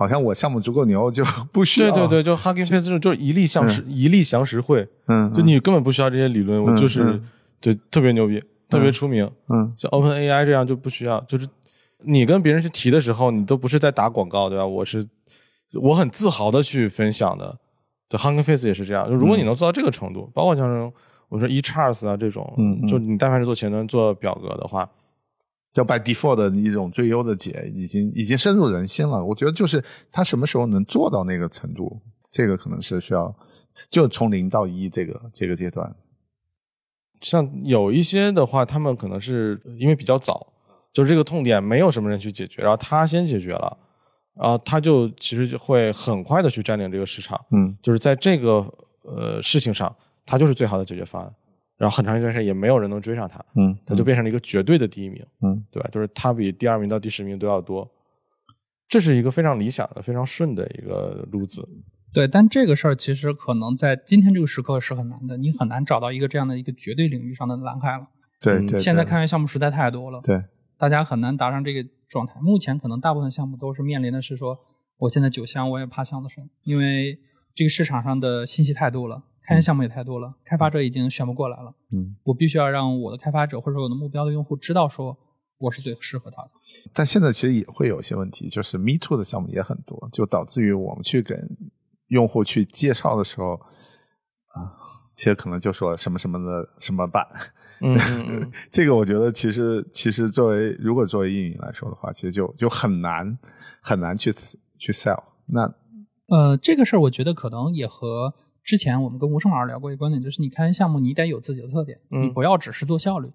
[0.00, 7.20] 好像我项目足够牛， 就不需要对对对，就 Hugging Face 这种就是一力降十一力降十会，嗯，就你根本不需要这些理论，我就是
[7.60, 8.42] 就特别牛逼。
[8.70, 11.44] 特别出名，嗯，像 Open AI 这样就不需要，就是
[12.04, 14.64] 你跟别人去提的时候，你都不是在打广告，对吧？
[14.64, 15.04] 我是
[15.74, 17.58] 我很自豪的去分享的。
[18.08, 19.08] 对，Hugging Face 也是这样。
[19.08, 20.92] 就如果你能做到这个程度，包括像
[21.28, 24.88] 我说 eCharts 啊这种，嗯，就你但凡是做前端做表格的话，
[25.72, 29.24] 叫 by default 的一种最优的解，已经已经深入人心了。
[29.24, 33.34] 我觉得就是他什么时候能做到那个程度，这个可能是需要
[33.88, 35.94] 就从零到一这个这个阶段。
[37.20, 40.52] 像有一些的话，他们可能是因为比较早，
[40.92, 43.76] 就是这个痛点没有什么人去解决，然后他先解决了，
[44.34, 48.66] 然后他就其实就会很快的去占领这个市场，嗯，就是在这个
[49.02, 51.34] 呃事情上，他就是最好的解决方案，
[51.80, 55.88] 然后很长一段时间也没有人能追上他，嗯，他就变成了一个绝对的第一名，嗯，对吧？
[55.90, 57.90] 就是他比第二名到第十名都要多，
[58.86, 61.66] 这是一个非常理想的、非常顺的一个路子。
[62.12, 68.02] 对，但这个事儿其实可能在今天这个时刻是很难的，你很难找到一个这样的一个绝对领域上的蓝海了。
[68.02, 68.06] 嗯
[68.42, 70.42] 对对，现在开源项目实在太多了，对，
[70.78, 72.40] 大家很难达上这个状态。
[72.40, 74.58] 目前可能大部分项目都是面临的是说，
[74.96, 77.18] 我现在酒香我也怕巷子深，因为
[77.54, 81.74] 这个市场上的信息太多了，开源项目也太多了，开发者已经选不过来了。
[81.90, 85.18] 嗯，我必须要让我的开发者或者说我的目标的用户知道说
[85.58, 86.50] 我是最适合他的。
[86.92, 91.36] 但现在其实也会有一些问题，就是 Me Too 的项目也很多，就导致于我们去跟
[92.06, 94.70] 用户去介绍的时候，啊，
[95.16, 97.26] 其实可能就说什么什么的什么版，
[97.80, 103.36] 嗯嗯嗯， 这个我觉得其实其实作为如果作为运营来说的话，其实就就很难
[103.82, 104.32] 很难去
[104.78, 105.20] 去 sell。
[105.46, 105.62] 那
[106.28, 113.32] 呃，这个事儿我觉得可能也和之前我们跟吴胜老师聊过一个观点，就是你开源项目你得有自己的特点，嗯你不要只是做效率。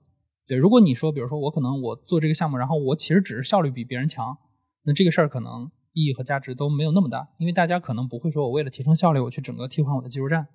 [0.48, 4.38] 对，如果你说，比如说我可能我做这个项目，然后我其实只是效率比别人强，
[4.84, 10.48] 那这个事儿可能意义和价值都没有那么大，因为大家可能不会说我为了提升效率，我去整个替换我的技术站。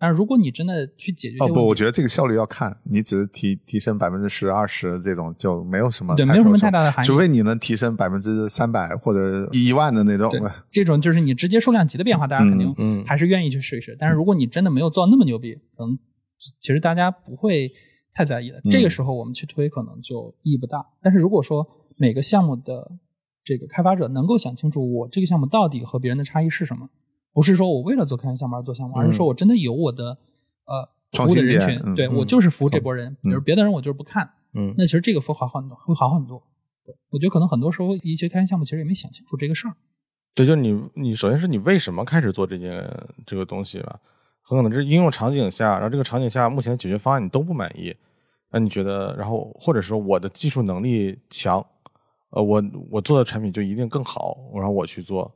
[0.00, 10.30] 但是如果你真的去解决哦不，我觉得这个效率要看，你只是提提升百分之十二十这种就没有什么对没有什么太大的含义除非你能提升百分之三百或者一万的那种。
[10.30, 13.96] 对这种就是你直接数量级的变化，大家肯定还是愿意去试一试。
[13.98, 15.98] 但是如果你真的没有做到那么牛逼，可能
[16.60, 17.68] 其实大家不会
[18.12, 18.60] 太在意的。
[18.70, 20.86] 这个时候我们去推可能就意义不大。
[21.02, 22.92] 但是如果说每个项目的
[23.42, 26.88] 这个开发者能够想清楚我这个项目到底和别人的差异是什么，
[27.32, 30.18] 不是说我为了做开源项目而做项目，而是说我真的有我的
[30.66, 34.30] 呃服务的人群，对我就是服务这波人，比如别的人我就是不看。
[34.54, 36.42] 嗯那其实这个会好很多，会好很多。
[36.84, 39.74] 对我觉得可能很多时候一些开源项目其实也没想清楚这个事儿。
[40.34, 42.88] 对，就是你，你首先是你为什么开始做这件
[43.26, 44.00] 这个东西吧？
[44.42, 47.94] 很可能是应用场景下，然后这个场景下目前的解决方案你都不满意，
[48.50, 51.64] 那你觉得，然后或者说我的技术能力强，
[52.30, 55.30] 呃，我我做的产品就一定更好，然后我去做，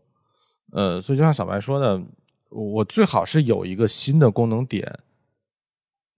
[0.73, 2.03] 呃，所以就像小白说的，
[2.51, 4.99] 我最好是有一个新的功能点，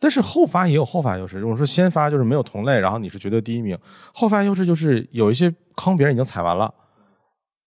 [0.01, 1.45] 但是后发也有后发优势。
[1.45, 3.77] 我说先发就是没有同类，然后你是绝对第一名；
[4.13, 6.73] 后发优势就是有一些坑别人已经踩完了，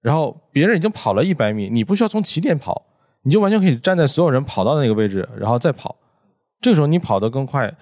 [0.01, 2.85] 然后别人已经跑了一百米，你不需要从起点跑，
[3.23, 5.95] 你就完全可以站在所有人跑到的那个位置，然后再跑。
[6.61, 7.75] 这个时候你跑得更快，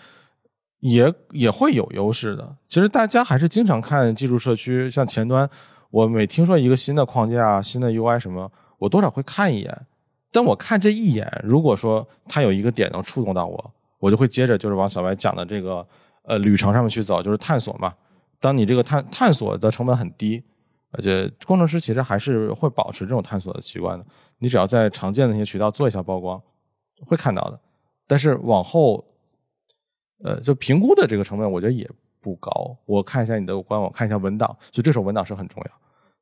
[0.79, 2.57] 也也会有优势的。
[2.67, 5.49] 其实大家还是经常看技术社区，像前端，
[5.91, 9.85] 我每听说一个新的框架、新的 UI 什么，我多少会看一眼。
[10.31, 15.87] 但我看这一眼，如果说它有一个点能触动到我，我就会接着就是往小白讲的这个
[16.23, 17.93] 呃旅程上面去走，就是探索嘛。
[18.39, 20.43] 当你这个探探索的成本很低，
[20.91, 24.05] 而且工程师其实还是会保持这种探索的习惯的。
[24.39, 26.41] 你只要在常见的一些渠道做一下曝光，
[27.05, 27.57] 会看到的。
[28.05, 29.03] 但是往后，
[30.21, 32.77] 呃，就评估的这个成本，我觉得也不高。
[32.85, 35.71] 我看一下你的官网，看一下文档，就这首文档是很重要，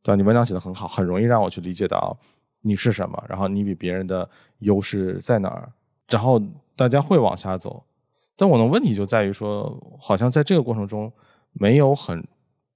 [0.03, 0.15] 对吧？
[0.15, 2.15] 你文档写的很好，很容易让我去理解到
[2.63, 4.27] 你是什么，然后你比别人的
[4.59, 5.71] 优势在哪儿，
[6.09, 6.41] 然后
[6.75, 7.83] 大家会往下走。
[8.35, 11.13] 但我的问题就在于说，好像在这个过程中
[11.51, 12.25] 没有很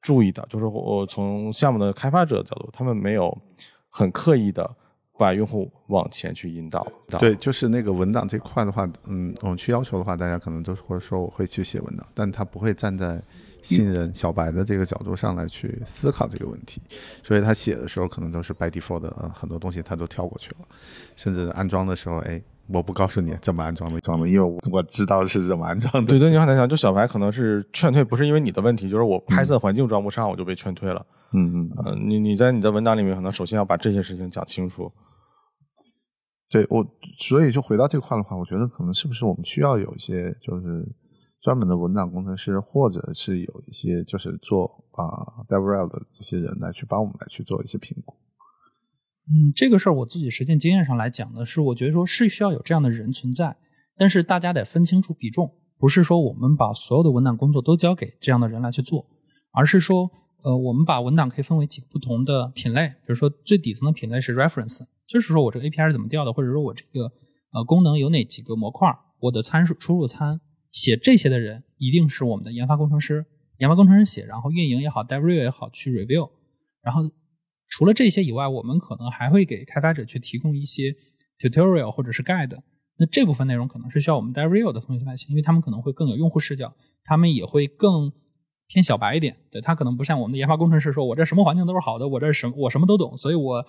[0.02, 3.36] 注意到，就是我从项目的开发者角度，他们没有
[3.90, 4.76] 很刻意的。
[5.20, 6.86] 把用户往前去引导，
[7.18, 13.20] 对，就是那个文档这块的话，嗯，我们去要求的话，大家可能都是会说我会去写文档，但他不会站在
[13.76, 16.82] 新人小白的这个角度上来去思考这个问题，
[17.24, 20.68] 所以他写的时候可能都是 by default 的，很多东西他都跳过去了，
[21.16, 26.08] 甚至安装的时候，哎，我不告诉你怎么安装的，装的，因为我我知道是怎么安装的。
[26.08, 31.06] 对，对你很难讲，就小白可能是劝退，不是因为你的问题，就是我拍摄环境装不上，我就被劝退了。
[31.34, 34.90] 嗯嗯，呃，你你在你的文档里面，可能首先要把这些事情讲清楚。
[36.50, 36.86] 对我，
[37.20, 40.88] 所以就回到这块的话，我觉得可能是不是我们需要有一些就是
[41.42, 48.16] 专门的文档工程师，或者是有一些就是做啊 DevRel 的这些人来去帮我们来去做一些评估。
[49.30, 53.58] 嗯，这个事儿我自己实践经验上来讲呢，是我觉得说是需要有这样的人存在，
[53.98, 59.06] 但是大家得分清楚比重，不是说我们把所有的文档工作都交给这样的人来去做，
[59.52, 60.10] 而是说
[60.44, 64.80] 呃，我们把文档可以分为几个不同的品类，比如说最底层的品类是 Reference。
[65.06, 67.12] 就是说我这个 API 是怎么调的，或者说我这个
[67.54, 68.88] 呃功能有哪几个模块，
[69.20, 70.40] 我的参数输入参
[70.78, 73.26] 写这些的人一定是我们的研发工程师，
[73.58, 76.30] 研发工程师写，然后运营也好，Dev Review 也好去 Review，
[76.84, 77.10] 然后
[77.68, 80.96] 除了这些以外，我们可能还会给开发者去提供一些
[81.40, 82.60] Tutorial 或者是 Guide，
[82.98, 88.12] 那这部分内容可能是需要我们 Dev Review 的同学来写，因为他们可能会更有用户视角，他们也会更
[88.68, 93.66] 偏小白一点，对他可能不像我们的研发工程师说，我这什么环境都是好的，我这什我什么都懂，所以我。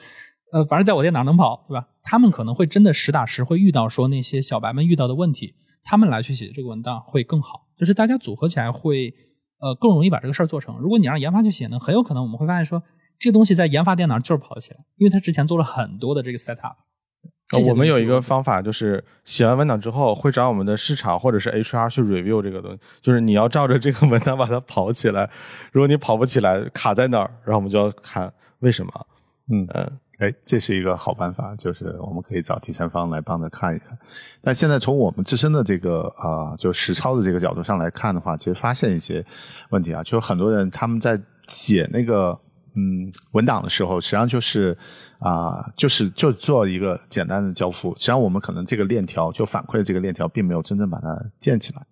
[0.51, 1.90] 呃，反正在我电脑能跑，对吧？
[2.03, 5.55] 他们可能会真的实打实会遇到说那些小白们遇到的问题，
[5.90, 9.14] 他们来去写这个文档会更好，就是大家组合起来会
[9.59, 10.77] 呃更容易把这个事儿做成。
[10.79, 12.83] 如果你让研发去写呢，很有可能我们会发现说
[13.18, 16.74] 这个东西在研发电脑就是跑得起来，因为他之前做了很多的这个 setup。
[17.66, 25.31] 我们有一个方法，就是写完文档之后会找我们的市场或者是 HR 去 review 这个东西，就是你要照着这个文档把它跑起来，
[25.72, 28.92] 如果你跑不起来卡在哪儿，然后我们就要看为什么。
[29.50, 29.98] 嗯嗯。
[30.18, 33.96] 哎，这是一个好办法，就是我们可以找第三方来帮着看一看。
[34.40, 39.24] 但现在从我们自身的这个啊，就实操的这个角度上来看的话，其实发现一些
[39.70, 42.37] 问题啊，就是很多人他们在写那个
[42.74, 44.76] 嗯文档的时候，实际上就是
[45.20, 47.94] 啊，就是就做一个简单的交付。
[47.94, 51.87] 实际上我们可能这个链条就反馈这个链条，并没有真正把它建起来。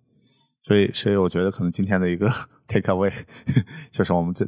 [0.63, 2.29] 所以，所以我觉得可能今天的一个
[2.67, 3.13] take away
[3.89, 4.45] 就是我们这。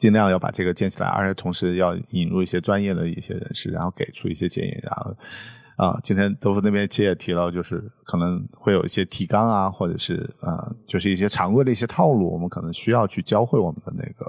[0.00, 4.74] 尽量要把这个建起来，而且同时要引入一些专业的一些人士，然后给出一些建议。
[4.82, 5.14] 然后
[5.76, 14.24] 啊，今天豆腐那边其实也提到，就是可能会有一些提纲啊，或者是呃，就是一些常规的一些套路，我们可能需要去教会我们的那个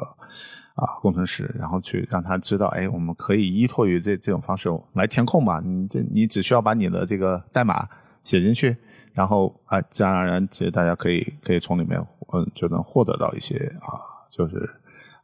[0.76, 5.62] 啊工程师，然后去让他知道，哎，我们可以依托于这这种方式来填空嘛。
[5.64, 7.88] 你这你只需要把你的这个代码
[8.24, 8.76] 写进去，
[9.14, 11.98] 然后啊，自然而然，其实大家可以可以从里面
[12.34, 14.70] 嗯就能获得到一些啊，就是。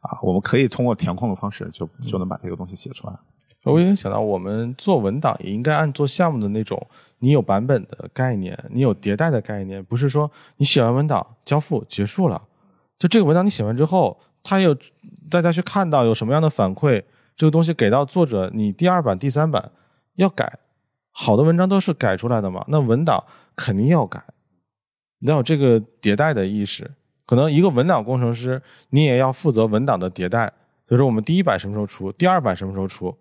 [0.08, 3.14] 啊，我们可以通过填空的方式，就就能把这个东西写出来。
[3.64, 6.80] 我也想到，我们做文档也应该按做项目的那种，
[7.18, 12.40] 你有版本的概念，你有迭代的概念，不是说你写完文档交付结束了，
[12.98, 14.74] 就这个文档你写完之后，它有
[15.28, 17.02] 大家去看到有什么样的反馈，
[17.36, 19.70] 这个东西给到作者，你第二版、第三版
[20.14, 20.58] 要改，
[21.10, 23.22] 好的文章都是改出来的嘛，那文档
[23.54, 24.24] 肯定要改，
[25.18, 26.90] 你要有这个迭代的意识。
[27.28, 30.46] 可能一个文档工程师，你也要负责文档的迭代，
[30.86, 33.14] 比如说我们第一版什么时候出，第二版什么时候出，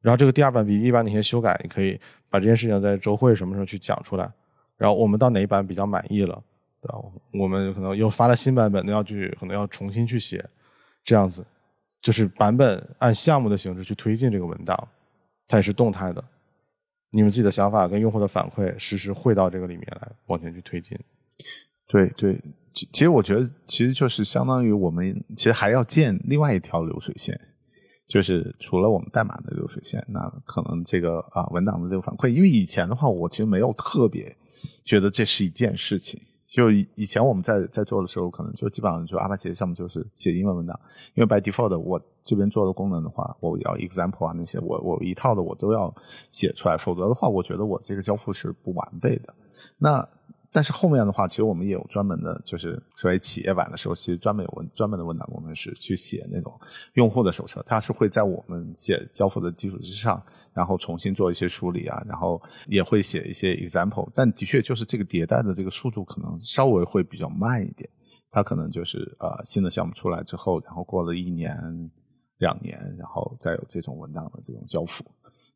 [0.00, 1.96] 然后这个第二版比第一版哪些修改，你可以
[2.28, 4.28] 把这件事情在周会什么时候去讲出来，
[4.76, 6.42] 然后我们到哪一版比较满意了，
[6.80, 6.98] 对吧？
[7.34, 10.44] 我们可能又发了新版本，那要去可能要重新去写，
[11.04, 11.46] 这样子，
[12.00, 14.88] 就是版本按项目的形式去推进这个文档，
[15.46, 16.24] 它也是动态的，
[17.10, 20.98] 你们自己的想法跟用户的反馈实时汇到这个里面来，往前去推进。
[21.86, 22.36] 对对。
[22.72, 27.38] 其实我觉得，其实就是相当于我们其实还要建另外一条流水线，
[28.08, 34.36] 就是除了我们代码的流水线，那可能这个啊文档的这个反馈，因为以前的话，我其实没有特别
[34.84, 36.20] 觉得这是一件事情。
[36.46, 40.78] 就以前我们在在做的时候，可能就基本上就阿帕奇的项目就是写英文文档，
[41.14, 45.94] 因为 by default 我这边做的功能的话，我要 example 啊那些，我我一套的我都要
[46.30, 49.34] 写出来，否则的话，我觉得我这个交付是不完备的。
[49.78, 50.06] 那
[50.54, 56.52] 但是后面的话，其实我们也有专门的，就是所谓企业版的时候，其实专门有文专门的文档工程师去写那种
[56.92, 60.22] 用户的手册，他是会在我们写交付的基础之上，
[60.52, 64.10] 然后重新做一些梳理啊，然后也会写一些 example。
[64.14, 67.88] 但的确就是这个迭代的这个速度可能稍微会比较慢一点，
[68.30, 71.56] 它可能就是呃新的项目出来之后，然后过了一年
[72.38, 75.02] 两年，然后再有这种文档的这种交付。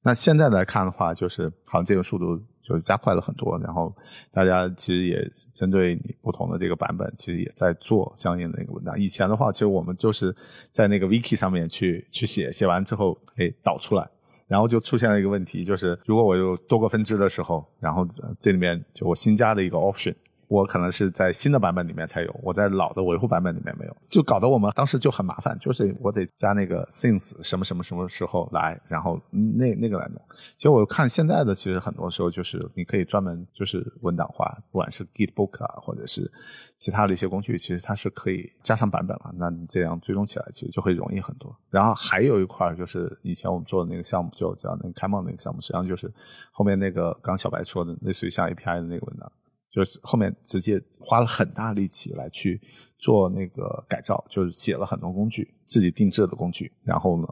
[0.07, 3.93] 那现在来看的话，就是好像这个速度就是加快了很多，然后
[4.31, 8.97] 大家其实也针对你不同的这个版本，其实也在做相应的那个文档。
[8.97, 10.33] 以前的话，其实我们就是
[10.71, 14.09] 在那个 wiki 上面去去写，写完之后，哎，导出来，
[14.47, 18.07] 然后就出现了一个问题，就是如果我有多个分支的时候，然后
[18.39, 20.15] 这里面就我新加的一个 option。
[20.49, 30.21] 我可能是在新的版本里面才有，我在老的维护版本里面没有，就搞得我们当时就很麻烦，就是我得加那个 since 什么什么什么时候来，然后那那个来弄。
[30.57, 36.31] 其实我看现在的，其实很多时候就是你可以专门就是文档化，不管是 Gitbook 啊，或者是
[36.77, 39.35] 其他的一些工具，其实它是可以加上版本了。
[39.37, 41.55] 那你这样追踪起来，其实就会容易很多。
[41.71, 46.13] 然后还有一块就是以前我们做的那个项目，就叫那个开梦那个项目，实际上就是
[46.53, 49.31] 后面那个刚小白说的，类似于像 API 的那个文档。
[49.77, 52.59] 就是后面直接花了很大力气来去
[52.97, 57.29] 做那个改造，就是写了很多工具，自己定制的工具，然后呢，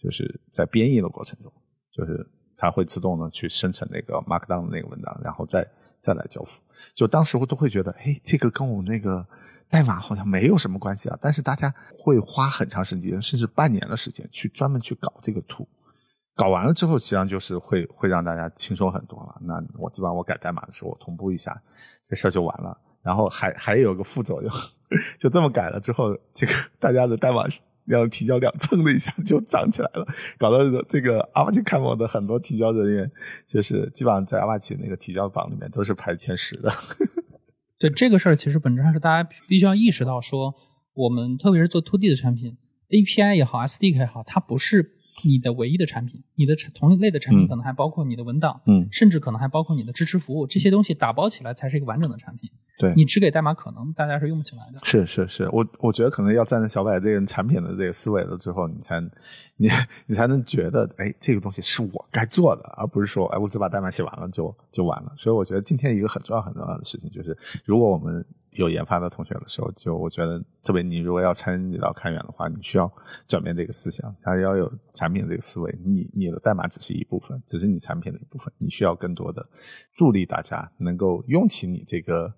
[0.00, 1.52] 就是在编译的过程中，
[1.90, 2.24] 就是
[2.56, 5.68] 它会自动的去生成那个 Markdown 的那个文档，然后再
[5.98, 6.60] 再来交付。
[6.94, 9.26] 就当时我都会觉得，哎，这个跟我那个
[9.68, 15.66] 代码好像没有什么关系啊，但是大家会花很长时间，甚至半年的时间去专门去搞这个图。
[16.38, 19.36] 搞完了之后，实际上就是会会让大家轻松很多了。
[19.42, 21.60] 那我基本上我改代码的时候，我同步一下，
[22.06, 22.78] 这事儿就完了。
[23.02, 24.52] 然后还还有个副作用，
[25.18, 27.42] 就这么改了之后，这个大家的代码
[27.86, 30.06] 要提交量蹭的一下就涨起来了，
[30.38, 33.10] 搞得这个阿帕奇开模的很多提交人员，
[33.46, 36.70] 就是基本上在阿帕奇那个提交榜里面都是排前十的。
[37.80, 40.54] 对这个事儿，其实本质上是大家必须要意识到，说
[40.94, 42.58] 我们特别是做 to D 的产品
[42.90, 44.97] ，API 也好，SDK 也好，它不是。
[45.24, 52.50] 你的唯一的产品，你的同类的产品可能还包括你的文档，嗯，甚至可能还包括你的支持服务，这些东西打包起来才是一个完整的产品。
[52.78, 54.78] 对你只给代码，可能大家是用不起来的。
[54.84, 59.00] 是是是，我我觉得可能要站在小百这个产品的这个思维了之后，你才
[59.58, 59.68] 你
[60.06, 65.12] 你才能觉得，哎，这个东西是我该做的，而不是说，哎，我只把代码写完了就就完了。
[65.16, 72.90] 所以我觉得今天一个很重要很重要的事情就是，如果我们有研发的同学的时候，就我觉得，特别你如果要参与到开源的话，你需要
[73.26, 75.78] 转变这个思想，他要有产品这个思维。
[75.84, 79.48] 你你的代码只是一部分，只是你产品的一部分，你需要更多的
[79.94, 82.34] 助力大家能够用起你这个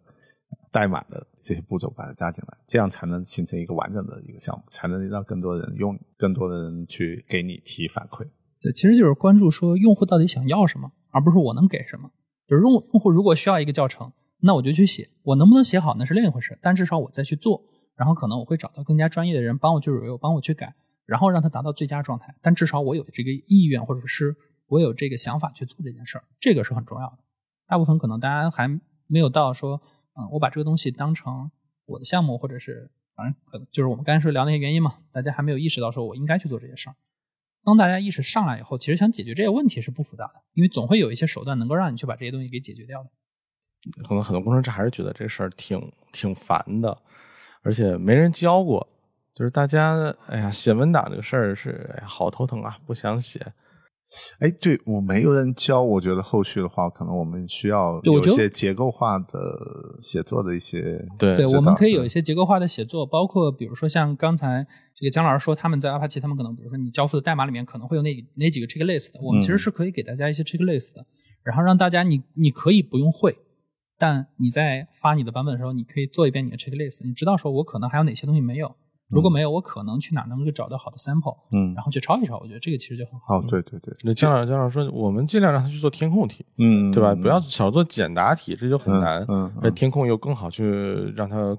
[0.70, 8.26] 代码的这些步骤，把它加进来，这样才能形成一个完整的一个项目，才能让更多人用，更多的人去给你提反馈。
[8.60, 12.10] 对，其实就是关注说用户到底想要什么，而不是我能给什么。
[12.46, 14.12] 就是用用户如果需要一个教程。
[14.42, 17.62] 那我就去写，我能不能写好那是另一回事，但至少我再去做，
[17.94, 20.74] 然后可能我会找到更加专业的人帮我去 review，帮我去改，
[21.06, 22.34] 然后让它达到最佳状态。
[22.40, 24.36] 但至少我有这个意愿，或者是
[24.66, 27.18] 我有这个想法去做这件事儿，这个是很重要的。
[27.66, 28.68] 大部分可能大家还
[29.06, 29.82] 没有到说，
[30.14, 31.50] 嗯，我把这个东西当成
[31.86, 36.96] 我的项目，或者是反正可能就是我们刚才说聊那些原因嘛，大家还没有意识到说我应该去做这些事儿。
[37.62, 43.10] 当大家意识上来以后，其实想解决这些问题是不复杂的，因为总会有一些手段能够让你去把这些东西给解决掉的。
[44.06, 45.80] 可能很多工程师还是觉得这事儿挺
[46.12, 46.96] 挺烦的，
[47.62, 48.86] 而且没人教过，
[49.34, 53.54] 就是大家哎呀写文档这个事儿是好头疼啊，不想写。
[54.40, 59.38] 哎，对我没有人教，我觉得后续的话，可能我们需要有一些结构化的
[60.00, 61.06] 写作的一些。
[61.16, 64.66] 对，对，我们可以有一些结构化的写作，包括比如说像刚才
[64.96, 71.06] 这个姜老师说，他们在阿帕奇，他们可能比如说你交付的代码里面可能会有哪哪几个 checklist，我们其实是可以给大家一些 checklist 的，
[71.44, 73.38] 然后让大家你你可以不用会。
[74.00, 78.74] 但你在发你的版本的时候，你可以做一遍你的 checklist，你知道说我可能还有哪些东西没有，
[79.08, 83.38] 如果没有，我可能去哪能够找到好的 sample，嗯，然后去抄一抄，我觉得这个其实就很好。
[83.38, 87.14] 哦，对对对，那姜老师姜老师说，我们尽量让他去做填空题，嗯，对吧？
[87.14, 89.22] 不要少做简答题，这就很难。
[89.28, 91.54] 嗯，那填空又更好去让它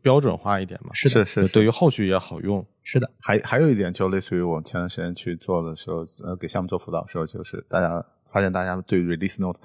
[0.00, 0.90] 标准化一点嘛。
[0.94, 2.64] 是是是，对于后续也好用。
[2.82, 9.58] 是的，还还有一点，就类似于我前段时间去做的时候，呃，给项目做辅导的时候，就是大家发现大家对 release note。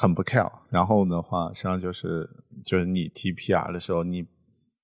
[0.00, 2.30] 很不 care，然后的话，实际上就是
[2.64, 4.24] 就是你提 PR 的时候，你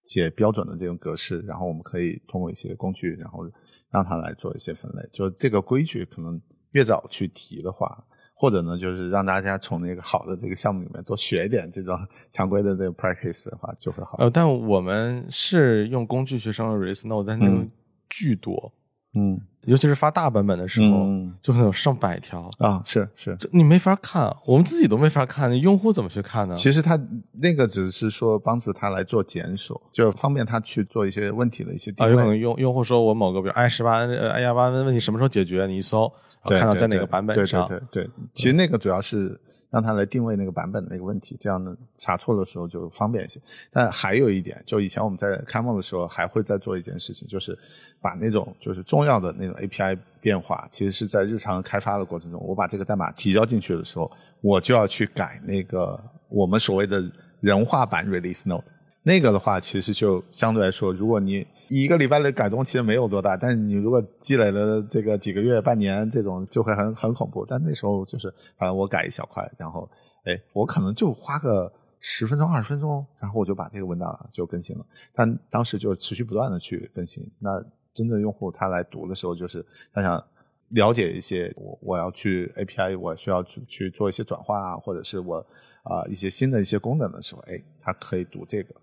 [0.05, 3.45] 写标准的这种格式，然后我们可以通过一些工具，然后
[3.91, 5.09] 让它来做一些分类。
[5.13, 6.41] 就这个规矩，可能
[6.73, 8.05] 越早去提的话，
[8.35, 11.97] 或者呢，就是让大家从那个好的这个项目里面多学一点这种
[12.33, 14.17] 常规的这个 practice 的话，就会好。
[14.19, 17.71] 呃，但我们是用工具去生成 release note，但那种
[18.11, 18.75] 巨多。
[19.17, 23.37] 嗯尤其是发大版本的时候，嗯就可能有上百条，啊，是是。
[23.53, 26.55] 你没法看，我们自己都没法看，用户怎么去看呢？
[26.55, 26.99] 其实他
[27.33, 32.35] 那个只是说帮助他来做检索，就方便他去做一些问题的一些定啊，有可能。
[32.37, 36.13] 用用户说我某个比如 i 十八呃 i 幺八问题什么时候解决，你一搜，
[36.43, 39.41] 然后，看到在哪个版本对上，对对对，其实那个主要是
[39.75, 43.41] 让他来定位那个版本的那个问题，这样呢查错的时候就方便一些。
[43.73, 47.59] 但还有一点，就以前我们在开幕的时候还会再做一件事情，就是
[48.01, 54.09] 把那种就是重要的那种 API 变化，其实是在日常开发的过程中，我把这个代码提交进去的时候，
[54.41, 57.03] 我就要去改那个我们所谓的
[57.41, 58.67] 人化版 release note。
[59.03, 67.45] 那个的话，其实就相对来说，如果你一个礼拜的改动其实没有多大，但是你如果积累了这个几个月、半年这种，就会很很恐怖。
[67.47, 69.89] 但那时候就是，反正我改一小块，然后，
[70.25, 74.85] 哎，我可能就花个十分钟、二十分钟，然后我就把这个文档就更新了。
[75.13, 77.23] 但当时就持续不断的去更新。
[77.39, 77.63] 那
[77.93, 80.23] 真正用户他来读的时候，就是他想
[80.71, 85.37] 了解一些我我要去 API，我需要去去做一些转换啊，或者是我
[85.83, 88.75] 啊、一些新的一些功能的时候，哎，他可以读这个。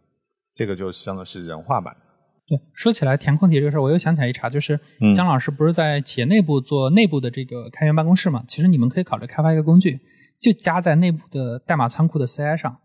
[0.53, 1.95] 这个就相当于是人化版。
[2.52, 8.43] 对，说起来填空题这个事儿，我又想起来一茬，就是嗯姜老师不是在企业内部做内部的这个开源办公室嘛？
[8.45, 10.02] 其实你们可以考虑开发一个工具，
[10.41, 12.80] 就加在内部的代码仓库的 CI 上，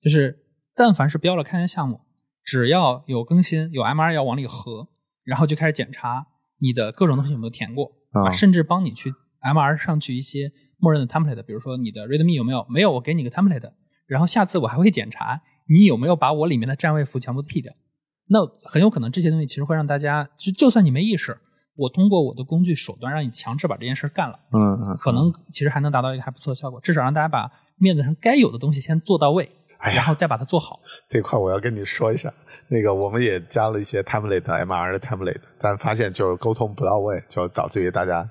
[0.00, 0.38] 就是
[0.76, 2.00] 但凡是标了开源项目，
[2.44, 4.86] 只要有更新，有 MR 要往里合，
[5.24, 6.28] 然后就开始检查
[6.60, 9.12] 你的各种东西有没有填过啊甚至帮你去
[9.42, 12.64] MR 上去一些默认的 template，比如说你的 README 有没有？
[12.70, 13.72] 没有，我给你个 template，
[14.06, 17.72] 然后下次我还会检查你有没有把我里面的占位符全部剔掉。
[18.28, 21.36] 那很有可能这些东西其实会让大家，就就算你没意识，
[21.76, 30.80] 我通过我的工具手段让你强制把这件事干了，嗯嗯，可能其实还能达到一个还不错的效果，至少让大家把面子上该有的东西先做到位，哎然后再把它做好。
[31.08, 32.32] 这块我要跟你说一下，
[32.68, 38.28] 那个我们也加了一些 template、MR 的 template，但发现就是沟通不到位，就导致于大家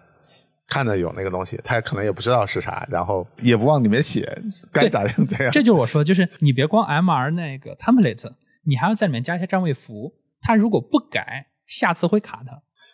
[0.68, 4.40] 看着有那个东西，他可能也不知道是啥，然后也不往里面写，
[4.72, 5.50] 该咋样怎样。
[5.52, 8.30] 这就是我说，就是你别光 MR 那个 template，
[8.68, 12.52] 你还要在里面加一些占位符，他如果不改，下次会卡的。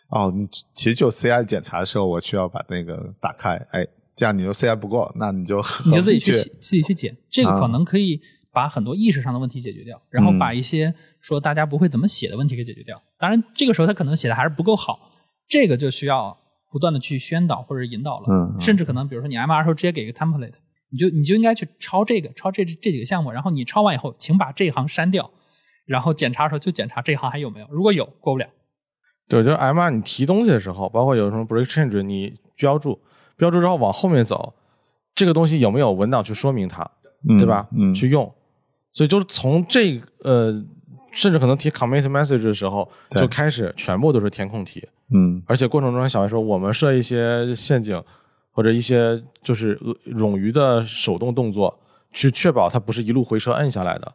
[0.10, 8.22] 哦，你其实就 CI 检查的时候，我需要把那个打开，哎，这样你就 CI 不过，那你就你就自己去自己去检，这个啊可能可以
[8.52, 13.02] 把很多意识上的问题解决掉，然后嗯把一些说大家不会怎么写的问题给解决掉。
[13.18, 15.12] 当然，这个时候他可能写的还是不够好，
[15.48, 16.38] 这个就需要
[16.72, 18.26] 不断的去宣导或者引导了。
[18.30, 20.54] 嗯嗯甚至可能比如说你 MR 的时候直接给一个 template，
[20.92, 25.32] 你就你就应该去抄这个，抄这这几个项目，然后你抄完以后，请把这一行删掉，
[25.86, 28.48] 然后检查的时候就检查这一行还有没有，如果有过不了。
[29.28, 33.00] 对，就是 MR 你提东西的时候，包括有什么 break change，你标注，
[33.38, 34.54] 标注之后往后面走，
[35.16, 36.90] 这个东西有没有文档去说明它，
[37.40, 37.68] 对吧？
[37.76, 38.32] 嗯，去用，
[38.92, 40.52] 所以就是从这呃，
[41.12, 48.02] 甚至可能提 commit message 的时候就开始全部都是填空题，嗯而且过程中小白说我们设一些陷阱
[48.52, 51.80] 或者一些就是呃冗余的手动动作，
[52.12, 54.14] 去确保它不是一路回车摁下来的，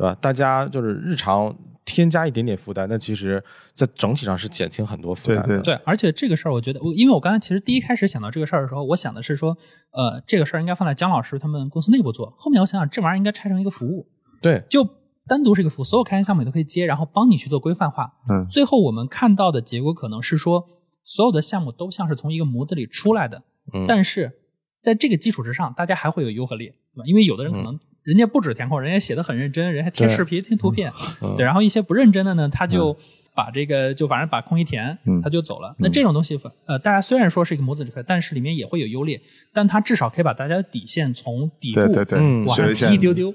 [0.00, 0.16] 对吧？
[0.18, 3.42] 大家就是日常添加一点点负担，但其实
[3.74, 5.46] 在整体上是减轻很多负担的。
[5.46, 9.56] 对对对，而且这个事儿，我觉得，我因为我刚才其实第一开始想到这个事儿的时候，我想的是说，
[9.92, 12.32] 呃，这个事儿应该放在姜老师他们公司内部做。
[12.38, 14.08] 后面我想想，这玩意儿应该拆成一个服务，
[14.40, 14.88] 对就
[15.26, 18.10] 单独是一个服务，所有开源项目你都可以接，然后帮你去做规范化。
[18.30, 20.66] 嗯最后我们看到的结果可能是说，
[21.04, 23.42] 所有的项目都像是从一个模子里出来的，
[23.74, 24.32] 嗯但是
[24.80, 27.04] 在这个基础之上，大家还会有优和劣，对吧？
[27.04, 30.90] 因为有的人可能人家不止填空，人家写的很认真，人家贴视频、贴图片，
[31.22, 32.96] 嗯对，然后一些不认真的呢，他就
[33.34, 35.74] 把这个就反正把空一填，嗯他就走了。
[35.78, 39.20] 那这种东西，呃，大家虽然说是一个模子里出来，但是里面也会有优劣，
[39.52, 43.32] 但它至少可以把大家的底线从底部对对对，嗯往上提一丢丢。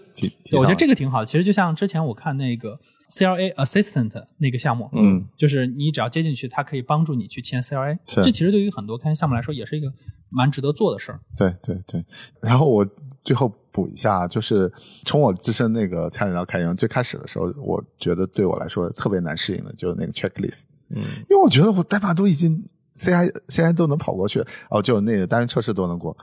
[0.54, 1.26] 我觉得这个挺好的。
[1.26, 2.78] 其实就像之前我看那个
[3.12, 7.98] CLA Assistant 那个项目，嗯，就是你只要接进去，它可以帮助你去签 CLA。
[8.06, 9.92] 是这其实对于很多开源项目来说，也是一个
[10.30, 11.20] 蛮值得做的事儿。
[11.38, 12.04] 对对对，
[12.42, 12.86] 然后我
[13.26, 14.72] 最后补一下，就是
[15.04, 20.62] 从我自身那个参与到开源最开始的时候，我觉得对我来说特别难适应的就是那个 checklist，
[20.92, 22.64] 嗯，因为我觉得我代码都已经
[22.96, 26.16] CI CI 都能跑过去，哦，就那个单元测试都能过，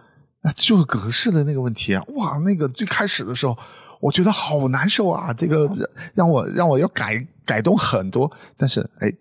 [0.43, 3.59] 那就是格式的那个问题啊，哇，那个最开始的时候，
[4.01, 5.69] 我觉得好难受啊，这个
[6.15, 9.13] 让我让我要改改动很多，但是哎，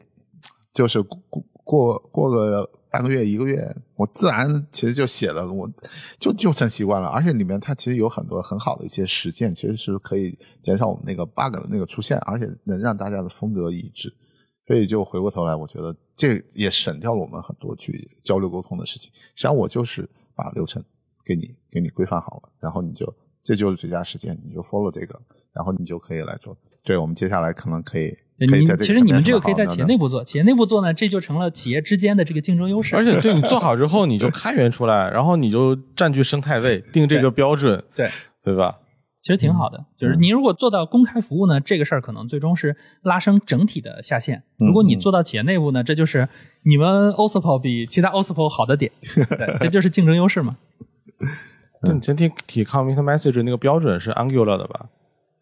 [0.71, 5.69] 就是过过过个半个月一个月，我自然其实就写了，我
[6.19, 7.07] 就就成习惯了。
[7.07, 14.13] 而且里面它其实有很多很好的一些实践，其实是可以减少我们那个 bug 的那个出现，而且能让大家的风格一致。
[14.67, 19.09] 所以就回过头来，我觉得这也省掉了我们很多去交流沟通的事情。
[19.13, 20.83] 实际上我就是把流程
[21.25, 25.19] 给你给你规范好了，然后你就这就是最佳实践，你就 follow 这个，
[25.53, 26.57] 然后你就可以来做。
[26.83, 28.15] 对，我们接下来可能可以
[28.47, 32.95] 你其实你们这个可以在企业内部做，企业内部做呢，这就成了企业之间的这个竞争优势。
[32.95, 38.09] 而且对你做好之后，你就开源出来，然后你就占据生态位，定这个标准，对，
[38.43, 38.77] 对吧？
[39.21, 44.41] 其实挺好的，就是你如果做到公开服务呢，这个事儿可能最终是拉升整体的下限。
[44.57, 46.27] 如果你做到企业内部呢，这就是
[46.63, 50.57] 你们 OSPO 比其他 OSPO 好的点， 对，这就是竞争优势嘛。
[51.85, 54.87] 对，你前提提 commit message 那个标准是 Angular 的吧？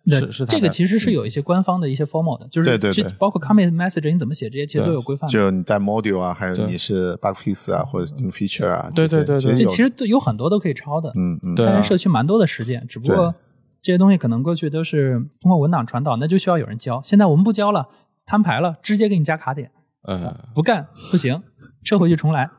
[0.05, 5.29] 对是这个其实是有一些官方的一些 formal 的，就是这对对对包括 commit message 你怎么写，这些其实都有规范。
[5.29, 11.11] 就你带 module 啊，还有你是 bug fix 啊，或者 new feature 啊，对这些对对对这其实都有很多都可以抄的。
[11.15, 13.35] 嗯嗯，对啊开源社区蛮多的实践，只不过
[13.81, 17.01] 这些东西可能过去都是通过文档传导，那就需要有人教。
[17.03, 17.89] 现在我们不教了，
[18.25, 19.71] 摊牌了，直接给你加卡点，
[20.03, 21.43] 呃，不干不行，
[21.83, 22.49] 撤回去重来，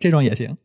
[0.00, 0.56] 这种也行。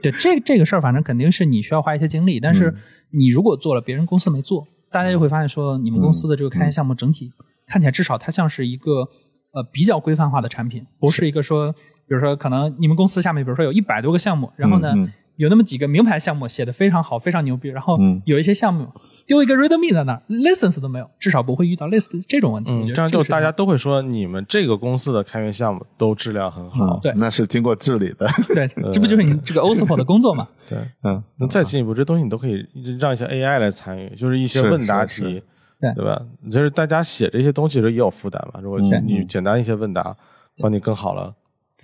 [0.00, 2.76] 对，这这个事儿反正肯定是你需要花一些精力，但是
[3.10, 7.32] 你如果做了，别人公司没做，大家就会发现说，你们公司的这个开源项目整体
[7.66, 9.08] 看起来至少它像是一个
[9.52, 14.92] 呃比较规范化的产品，不是一个说，比如说可能你们公司下面比如说有一百多个项目，然后呢。
[14.94, 18.86] 嗯嗯有那么几个名牌项目写的非常好，非常牛逼，然后嗯有一些项目
[19.26, 22.70] 丢一个 README 在那儿，license 都没有，至少不会遇到类似这种问题。
[22.70, 26.98] 嗯这样就大家都会说你们这个公司的开源项目都质量很好。
[27.02, 30.46] 对那是经过治理的，对， 这不就是你这个 OSPO 的工作吗？
[30.68, 32.64] 对，嗯，那再进一步，这东西你都可以
[33.00, 35.42] 让一些 AI 来参与，就是一些问答题，
[35.80, 36.20] 对对吧？
[36.50, 38.60] 就是大家写这些东西的时候也有负担嘛。
[38.62, 40.14] 如果嗯你简单一些问答，
[40.58, 41.34] 帮你更好了，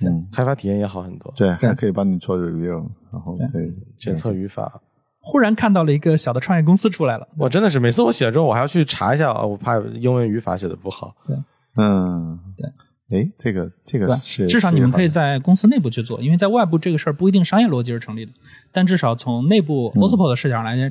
[0.03, 4.81] 嗯，开发体验也好很多，对，还可以帮你做 review，然后可以检测语法。
[5.21, 11.15] 忽然看到了一个小的创业公司出来了，我真的是每次我写了之后，我还要去查一下，啊我怕英文语法写的不好。
[11.27, 11.37] 对。
[11.77, 14.09] 嗯，对，哎，这个这个？
[14.15, 18.33] 是至少你们可以在公司内部去做，因为在外部这个事儿不一定商业逻辑是成立的，
[18.73, 20.01] 但至少从内部嗯。
[20.01, 20.91] OSPO 的视角来讲，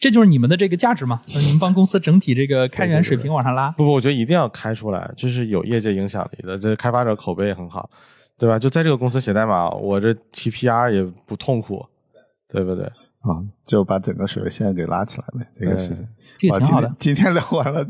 [0.00, 3.70] 这就是你们的这个价值嘛，就 是你们帮公司整体这个开源水平往上拉。
[3.72, 7.88] 不不，我觉得一定要开出来，这是有业界影响力的，这开发者口碑也很好，
[8.38, 8.58] 对吧？
[8.58, 11.84] 就在这个公司写代码，我这提 PR 也不痛苦，
[12.48, 12.84] 对不对？
[13.20, 13.34] 啊，
[13.64, 16.06] 就把整个水位线给拉起来呗，这个事情。
[16.38, 17.84] 这个挺好的今天今天聊完了，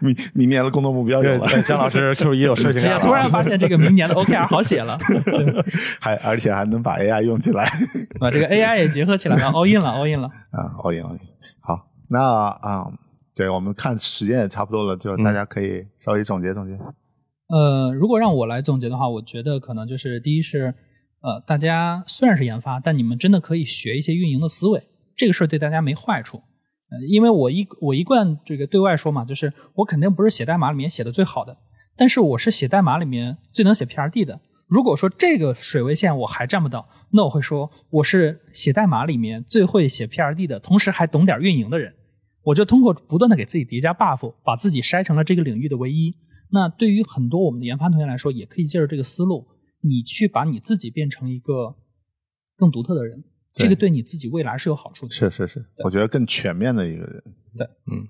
[0.00, 3.04] 明明年的工作目标有了，对，姜老师 Q 一有事情哎呀，干了。
[3.06, 4.98] 突然发现这个明年的 OKR 好写了，
[5.98, 7.66] 还而且还能把 AI 用起来
[8.20, 10.28] 把这个 AI 也结合起来了，all in 了，all in 了。
[10.50, 11.20] 啊，all in all in。
[11.60, 12.92] 好，那啊，
[13.34, 16.78] 对我们看时间也差不多了，就大家可以稍微总结总结。
[17.48, 20.74] 呃，如果让我来总结的话，我觉得可能就是第一是，
[21.22, 24.82] 呃，大家虽然是研发，但你们真的可以学一些运营的思维，
[25.16, 26.38] 这个事儿对大家没坏处。
[26.90, 31.56] 呃，因为我一我一贯这个对外说嘛，就是我肯定不是写代码里面写的最好的，
[31.96, 34.40] 但是我是写代码里面最能写 PRD 的。
[34.66, 41.94] 如果说这个水位线我还占不到，那我会说我是写代码里面最会写 PRD 的，同时还懂点运营的人。
[42.42, 46.14] 我就通过不断的给自己叠加 buff，把自己筛成了这个领域的唯一。
[46.50, 49.46] 那对于很多我们的研发同学来说，也可以借着这个思路，
[49.82, 51.76] 你去把你自己变成一个
[52.56, 53.24] 更独特的人，
[53.54, 55.14] 这个对你自己未来是有好处的。
[55.14, 57.22] 是是是，我觉得更全面的一个人。
[57.56, 58.08] 对，嗯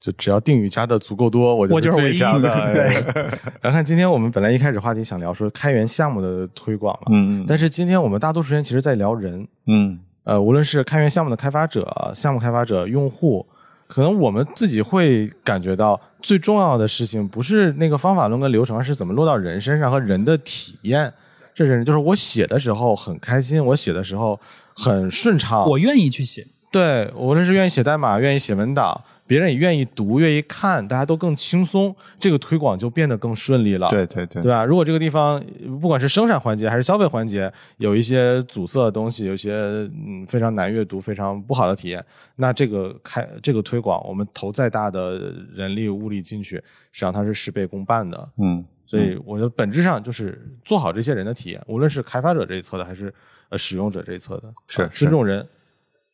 [0.00, 2.48] 就只要定语加的足够多，我我就是唯一最佳的。
[2.72, 13.46] 对哎然后看今天我们本来一开始话题想聊说开源项目的推广嘛，嗯但是今天我们大多数时间其实在聊人，嗯呃，无论是开源项目的开发者、项目开发者、用户，
[13.90, 21.12] 可能我们自己会感觉到最重要的事情不是那个方法论跟流程，而是怎么落到人身上和人的体验。
[21.52, 24.38] 这是就是我写的时候很开心，我写的时候
[24.74, 33.88] 很顺畅，我愿意去写，对，无论是愿意写代码，愿意写文档，别人也愿意读、愿意看，大家都更轻松，这个推广就变得更顺利了。
[33.88, 34.64] 对对对对吧？
[34.64, 35.40] 如果这个地方
[35.80, 42.04] 不管是生产环节还是消费环节有一些阻塞的东西，有一些嗯非常难阅读、非常不好的体验，
[42.34, 46.56] 那这个开这个推广，我们投再大的人力物力进去，
[46.90, 48.28] 实际上它是事倍功半的。
[48.38, 53.14] 嗯所以我觉得本质上就是做好这些人的体验，无论是开发者这一侧的，还是
[53.50, 55.46] 呃使用者这一侧的，啊是是尊重人，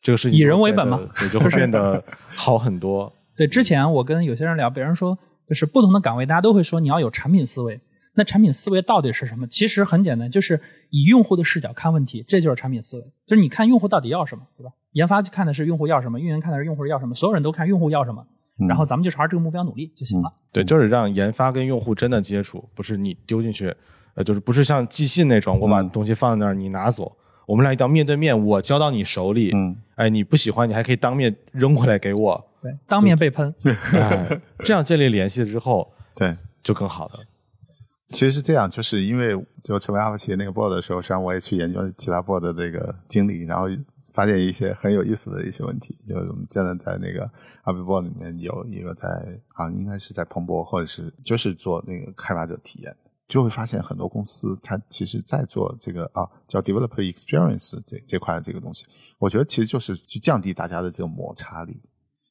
[0.07, 3.11] 这个事情以人为本嘛，对，就会变得 好很多。
[3.35, 7.77] 对，之前我跟有些人聊，别人说就是不同的岗位，大家都会说你要有产品思维。
[8.13, 9.45] 那产品思维到底是什么？
[9.47, 10.57] 其实很简单，就是
[10.91, 13.03] 以用户的视角看问题，这就是产品思维。
[13.25, 14.71] 就是你看用户到底要什么，对吧？
[14.93, 18.25] 研发看的是用户要什么，运营看的是用户要什么，所有人都看用户要什么，
[18.65, 20.31] 然后咱们就朝着这个目标努力就行了。
[20.53, 23.75] 对，就是让研发跟用户真的接触，不是你丢进去，
[24.15, 27.11] 呃，就是不是像寄信那种，我把东西放在那儿，你拿走。
[27.47, 33.51] 我们俩一定要面对面，我交到你手里，嗯，哎，你不喜欢，你还可以当面扔过来给我，对，当面被喷，
[33.95, 36.37] 哎，这样建立联系之后对。
[36.63, 37.19] 就更好了。
[38.09, 43.67] 其实是这样，就是因为就成为阿帕奇那个 board 的时候，实际上我也去研究其他 board 的这个经历，然后
[44.11, 45.97] 发现一些很有意思的一些问题。
[46.05, 47.23] 就是我们现在在那个
[47.63, 49.07] 阿比 board 里面有一个在
[49.53, 52.93] 啊，应该是在彭博或者是就是做那个开发者体验，
[53.27, 58.85] 就会发现很多公司它其实在做这个啊叫 developer experience 这这块的这个东西。
[59.19, 61.81] 我觉得其实就是去降低大家的这个摩擦力。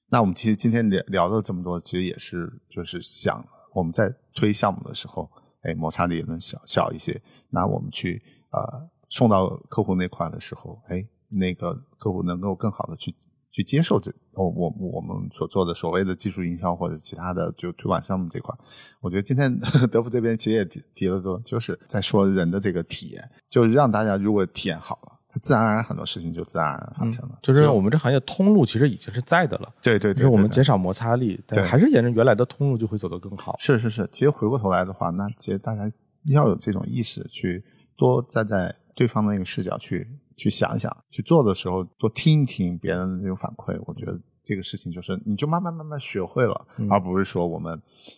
[0.09, 3.45] 那我们其实今天聊聊了这么多，其实也是就是想
[3.75, 5.31] 我们在推项目的时候。
[5.63, 7.21] 哎，摩擦力也能小小一些。
[7.51, 8.23] 那我们去
[8.53, 13.13] 呃送到客户那块的时候，哎，那个客户能够更好的去
[13.57, 18.55] 去接受这我我我们所做的所谓的技术营销或者其他的就推广项目这块。
[19.01, 19.59] 我觉得今天
[19.91, 25.13] 德福这边其实也提提了多，就是在说人的这个体验，就是让大家如果体验好了。
[25.43, 33.57] 自然而然很多事情就自然而然发生了，就是我们这行业通路其实已经是在的了，对对，就是我们减少摩擦力，对，还是沿着原来的通路就会走得更好。
[33.59, 35.83] 是是是，其实回过头来的话，那其实大家
[36.27, 37.63] 要有这种意识，去
[37.97, 43.77] 多站在对方的那个视角去去想一想，去做的时候多听一听别人的那种反馈。
[43.87, 47.73] 我觉得这个事情就是你就慢慢慢慢学会了，而不是说我们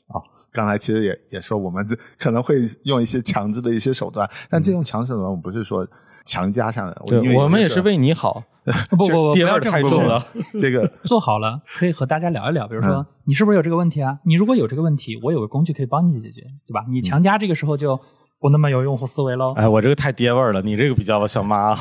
[0.08, 0.20] 啊，
[0.52, 1.86] 刚才其实也也说我们
[2.18, 5.86] 可能会用一些强制的一些手段，但这种强制手段我不是说。
[6.24, 8.44] 强加上的，对，我们也是为你好。
[8.90, 10.22] 不 不不，不要太重了。
[10.60, 12.68] 这个做好了，可以和大家聊一聊。
[12.68, 14.18] 比如说，你是不是有这个问题啊？
[14.26, 16.84] 你如果有这个问题，我有个工具可以帮你解决，对吧？
[16.90, 17.98] 你强加这个时候就
[18.40, 19.52] 不那么有用户思维喽。
[19.54, 21.76] 哎，我这个太爹味儿了，你这个比较像妈。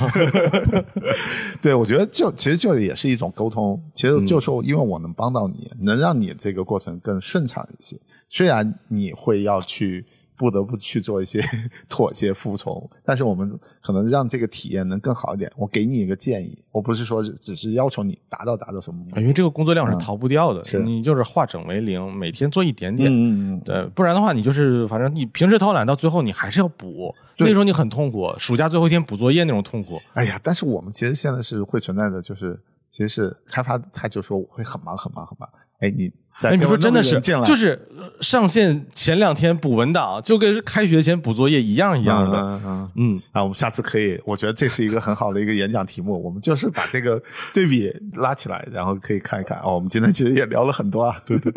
[1.62, 3.82] 对，我觉得就其实就也是一种沟通。
[3.94, 7.96] 其实就说，因为我能帮到你，能让你这个过程更顺畅一些。
[8.28, 10.06] 虽然你会要去。
[10.38, 11.44] 不得不去做一些
[11.90, 15.52] 妥协、服从，但是我们可能让这个体验能更好一点。
[15.58, 20.64] 我给你一个建议，我不是说只是要求你达到达到什么，因为这个工作量是逃不掉的。
[20.64, 23.10] 是你就是化整为零，每天做一点点。
[23.12, 23.62] 嗯嗯嗯。
[23.66, 27.14] 对，不然的话，你就是反正你平时偷懒，到最后你还是要补。
[27.40, 30.00] 那时候你很痛苦，暑假最后一天补作业那种痛苦。
[30.14, 32.60] 哎呀，但是我们其实现在是会存在的，就是
[32.90, 35.50] 其实是开发他就说我会很忙很忙很忙。
[35.80, 36.12] 哎，你。
[36.44, 37.90] 哎，你 说真的是，就是
[38.22, 42.38] 上线前两天补文档，就跟开学前补作业一样一样的。
[42.38, 46.24] 嗯嗯，嗯啊，我们下次可以，我觉得这是一个很好的一个演讲题目。
[46.24, 47.20] 我们就是把这个
[47.56, 49.58] 对比拉起来，然后可以看一看。
[49.62, 51.16] 哦，我们今天其实也聊了很多啊。
[51.26, 51.52] 对对，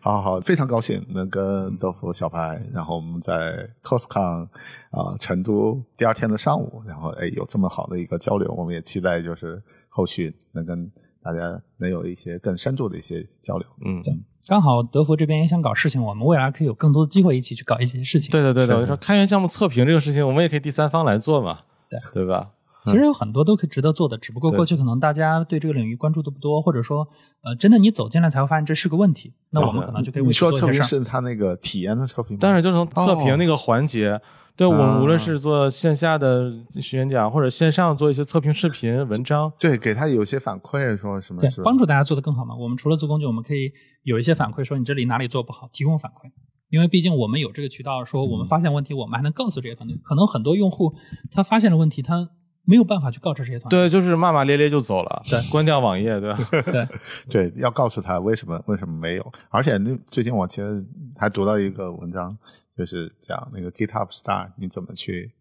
[0.00, 4.48] 好好，非常高兴能跟豆腐小白，然后我们在 coscon
[4.92, 10.90] 啊成都第二天的上午，然后哎有这么好的一个交流，我们也期待就是后续能跟。
[11.26, 14.16] 大家能有一些更深度的一些交流，嗯，对，
[14.46, 18.30] 刚好德福这边也想搞事情，我们未来可以有更多的机会一起去搞一些事情。
[18.30, 21.98] 对对对对，我说开源项目测评这个事情，我们也可以第三方来做嘛，对。
[22.14, 22.52] 对吧？
[22.84, 27.08] 其实有很多都可以值得做的，只不过过去可能大家对这个领域关注的不多，或者说，
[27.42, 34.20] 呃，真的你走进来才会发现这是个问题，那我们可能就可以你说测评是他那个体验的测评，但是就从测评那个环节。
[34.56, 36.50] 对我们无论是做线下的
[36.92, 41.42] 演讲，或者线上做一些测评视频文章，对，给他有些反馈，说什么？
[41.42, 42.56] 对，帮助大家做得更好嘛。
[42.56, 43.70] 我们除了做工具，我们可以
[44.04, 46.30] 有一些反馈，说你这里哪里做不好，提供反馈。
[46.70, 49.96] 因为毕竟我们有这个渠道，说我们发现问题，我们还能告诉这些团队。
[50.02, 50.94] 可能很多用户
[51.30, 52.30] 他发现了问题，他
[52.64, 53.80] 没有办法去告知这些团队。
[53.80, 56.38] 对，就是骂骂咧咧就走了，对，关掉网页，对吧？
[56.72, 56.88] 对
[57.50, 59.32] 对，要告诉他为什么为什么没有。
[59.50, 60.82] 而且那最近我其实
[61.18, 62.36] 还读到一个文章。
[62.76, 65.32] 就是讲那个 GitHub Star，你怎么去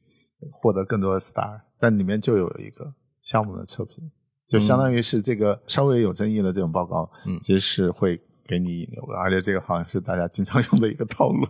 [0.51, 1.61] 获得更多的 Star？
[1.77, 4.09] 但里面就有一个项目的测评，
[4.47, 11.45] 就相当于是这个稍微有争议的这种报告，嗯，其实是会给你引流的，而且这个好像是大家经常用的一个套路。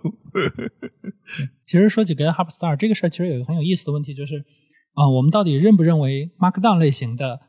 [1.66, 4.44] 其实说起 GitHub Star 这个事儿，其实有一个很有意思的问题，就是
[4.94, 7.42] 啊，我们到底认不认为 Markdown 类型的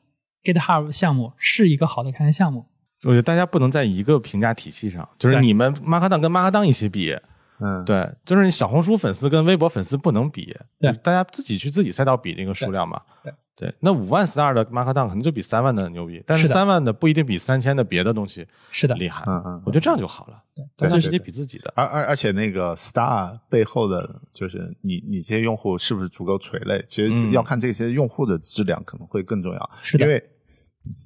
[0.44, 2.66] GitHub 项目是一个好的开源项目？
[3.04, 7.16] 我觉得大家不能在一个评价体系上，就是你们 Markdown 跟 Markdown 一起比。
[7.60, 13.00] 嗯，对，就是你小红书粉丝跟微博粉丝不能比，对，大家自己去自己赛道比那个数量嘛。
[13.22, 19.24] 对对，那五万 star 的 markdown 可能就比三万的牛逼，但是三万的不一定比三千的别的东西是的厉害。
[19.26, 20.42] 嗯嗯，我觉得这样就好了。
[20.54, 21.72] 对，大家直接比自己的。
[21.74, 29.70] 而而而且那个 star 背后的就是你你这些用户是不是足够垂类，其实要看这些用户的质量可能会更重要。
[29.82, 30.22] 是的，因为。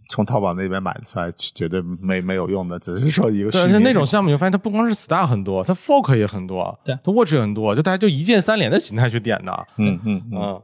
[0.08, 3.50] 从淘宝那边买出来绝对没没有用的，只是说一个。
[3.50, 9.66] 对，而且那种项目，你发现它不光是 star 很多，它 fork 也很多，对，它 watch 也很多，就大家就一键三连的形态去点的。
[9.76, 10.60] 嗯嗯嗯。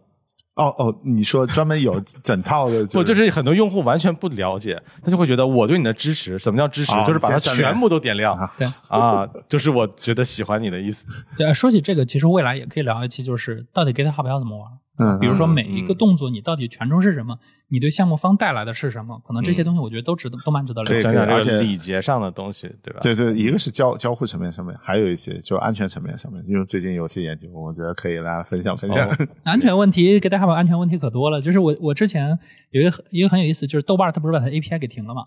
[0.56, 2.82] 哦哦，你说专门有整套的？
[2.86, 6.92] 不，就是很多用户完全不了解，他就会觉得我对你的支持，什么叫支持？
[7.06, 8.34] 就是把它全部都点亮。
[8.56, 11.04] 对啊，就是我觉得喜欢你的意思。
[11.36, 14.70] 对，说起这个，其实未来也可以聊一期，就是到底 GitHub 要怎么玩？
[14.98, 17.38] 嗯，比如说嗯每一个动作你到底权重是什么，
[17.68, 21.02] 你对项目方带来的是什么，可能这些东西我觉得都值得，都蛮值得了对解。
[21.02, 23.00] 讲讲这而且个礼节上的东西，对吧？
[23.02, 29.08] 对对，一个是交交互层面上面，还有一些就安全层面上面，因为最近有些研究，我觉得可以大家分享分享。
[29.44, 31.40] 安全问题给大家把安全问题可多了。
[31.40, 32.38] 就是我我之前
[32.70, 35.26] 有一个一个很有意思，就是豆瓣它不是把它 API 给停了嘛，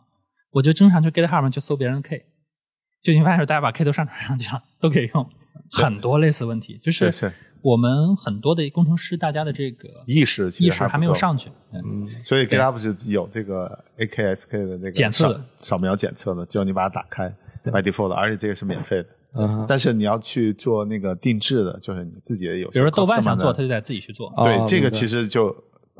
[0.51, 2.25] 我就经常去 GitHub 上去搜别人的 K，
[3.03, 5.29] 就你发现大家把 K 都上传上去了，都可以用。
[5.71, 11.49] 很多类似问题，就是是是我们很多的工程师，大家的这个意识其实意识还没有上去。
[11.73, 17.27] 嗯，所以 GitHub 是有这个 AKSK 的那个检测扫描检测的，只要你把它打开
[17.63, 19.05] ，by default，而且这个是免费的。
[19.33, 19.65] 嗯。
[19.67, 24.33] 但是你要去做那个定制的，就是你自己的有些比如说豆瓣想做，他就得自己去做。
[24.37, 25.51] 哦对这个其实就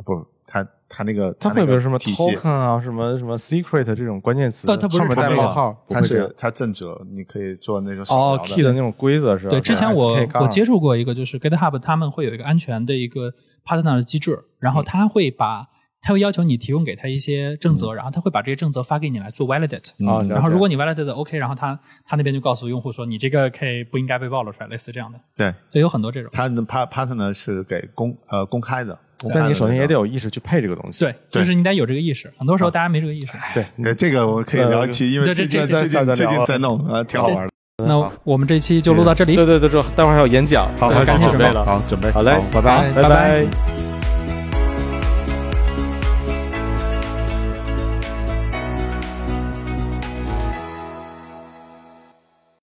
[0.06, 9.52] 不，它它那个它那个会有什么体系，token 啊，什么什么 secret 这种关键词，呃它不是上面带这个冒号，不它会这样是它正则，你可以做那个哦 key 的那种规则是吧？
[9.52, 13.32] 对，之前我我接触过一个，就是 GitHub 他们会有一个安全的一个
[13.64, 14.76] partner 的机制，然嗯。
[14.76, 15.68] 后他会把
[16.02, 19.92] 他会要求你提供给他一些正则，然后他会把这些正则发给你来做 validate。
[20.30, 25.20] 然后如果你 validate 的 OK，然后他他那边就告诉用户说你这个 K 不应该被暴露出来，类似这样的。
[25.36, 26.30] 对，对，有很多这种。
[26.34, 28.98] 他的 part partner 是给公呃公开的
[29.34, 31.04] 但你首先也得有意识去配这个东西。
[31.04, 32.32] 对，就是你得有这个意识。
[32.38, 33.28] 很多时候大家没这个意识。
[33.54, 37.52] 对，呃这个我可以聊一期，因为这这最近最这这近最近在弄，啊，挺好玩的。
[37.86, 39.36] 那我们这期就录到这里。
[39.36, 41.66] 对对对，这待会儿还有演讲，好，大家赶紧准备了。
[41.66, 43.79] 好，准备好嘞拜拜，拜拜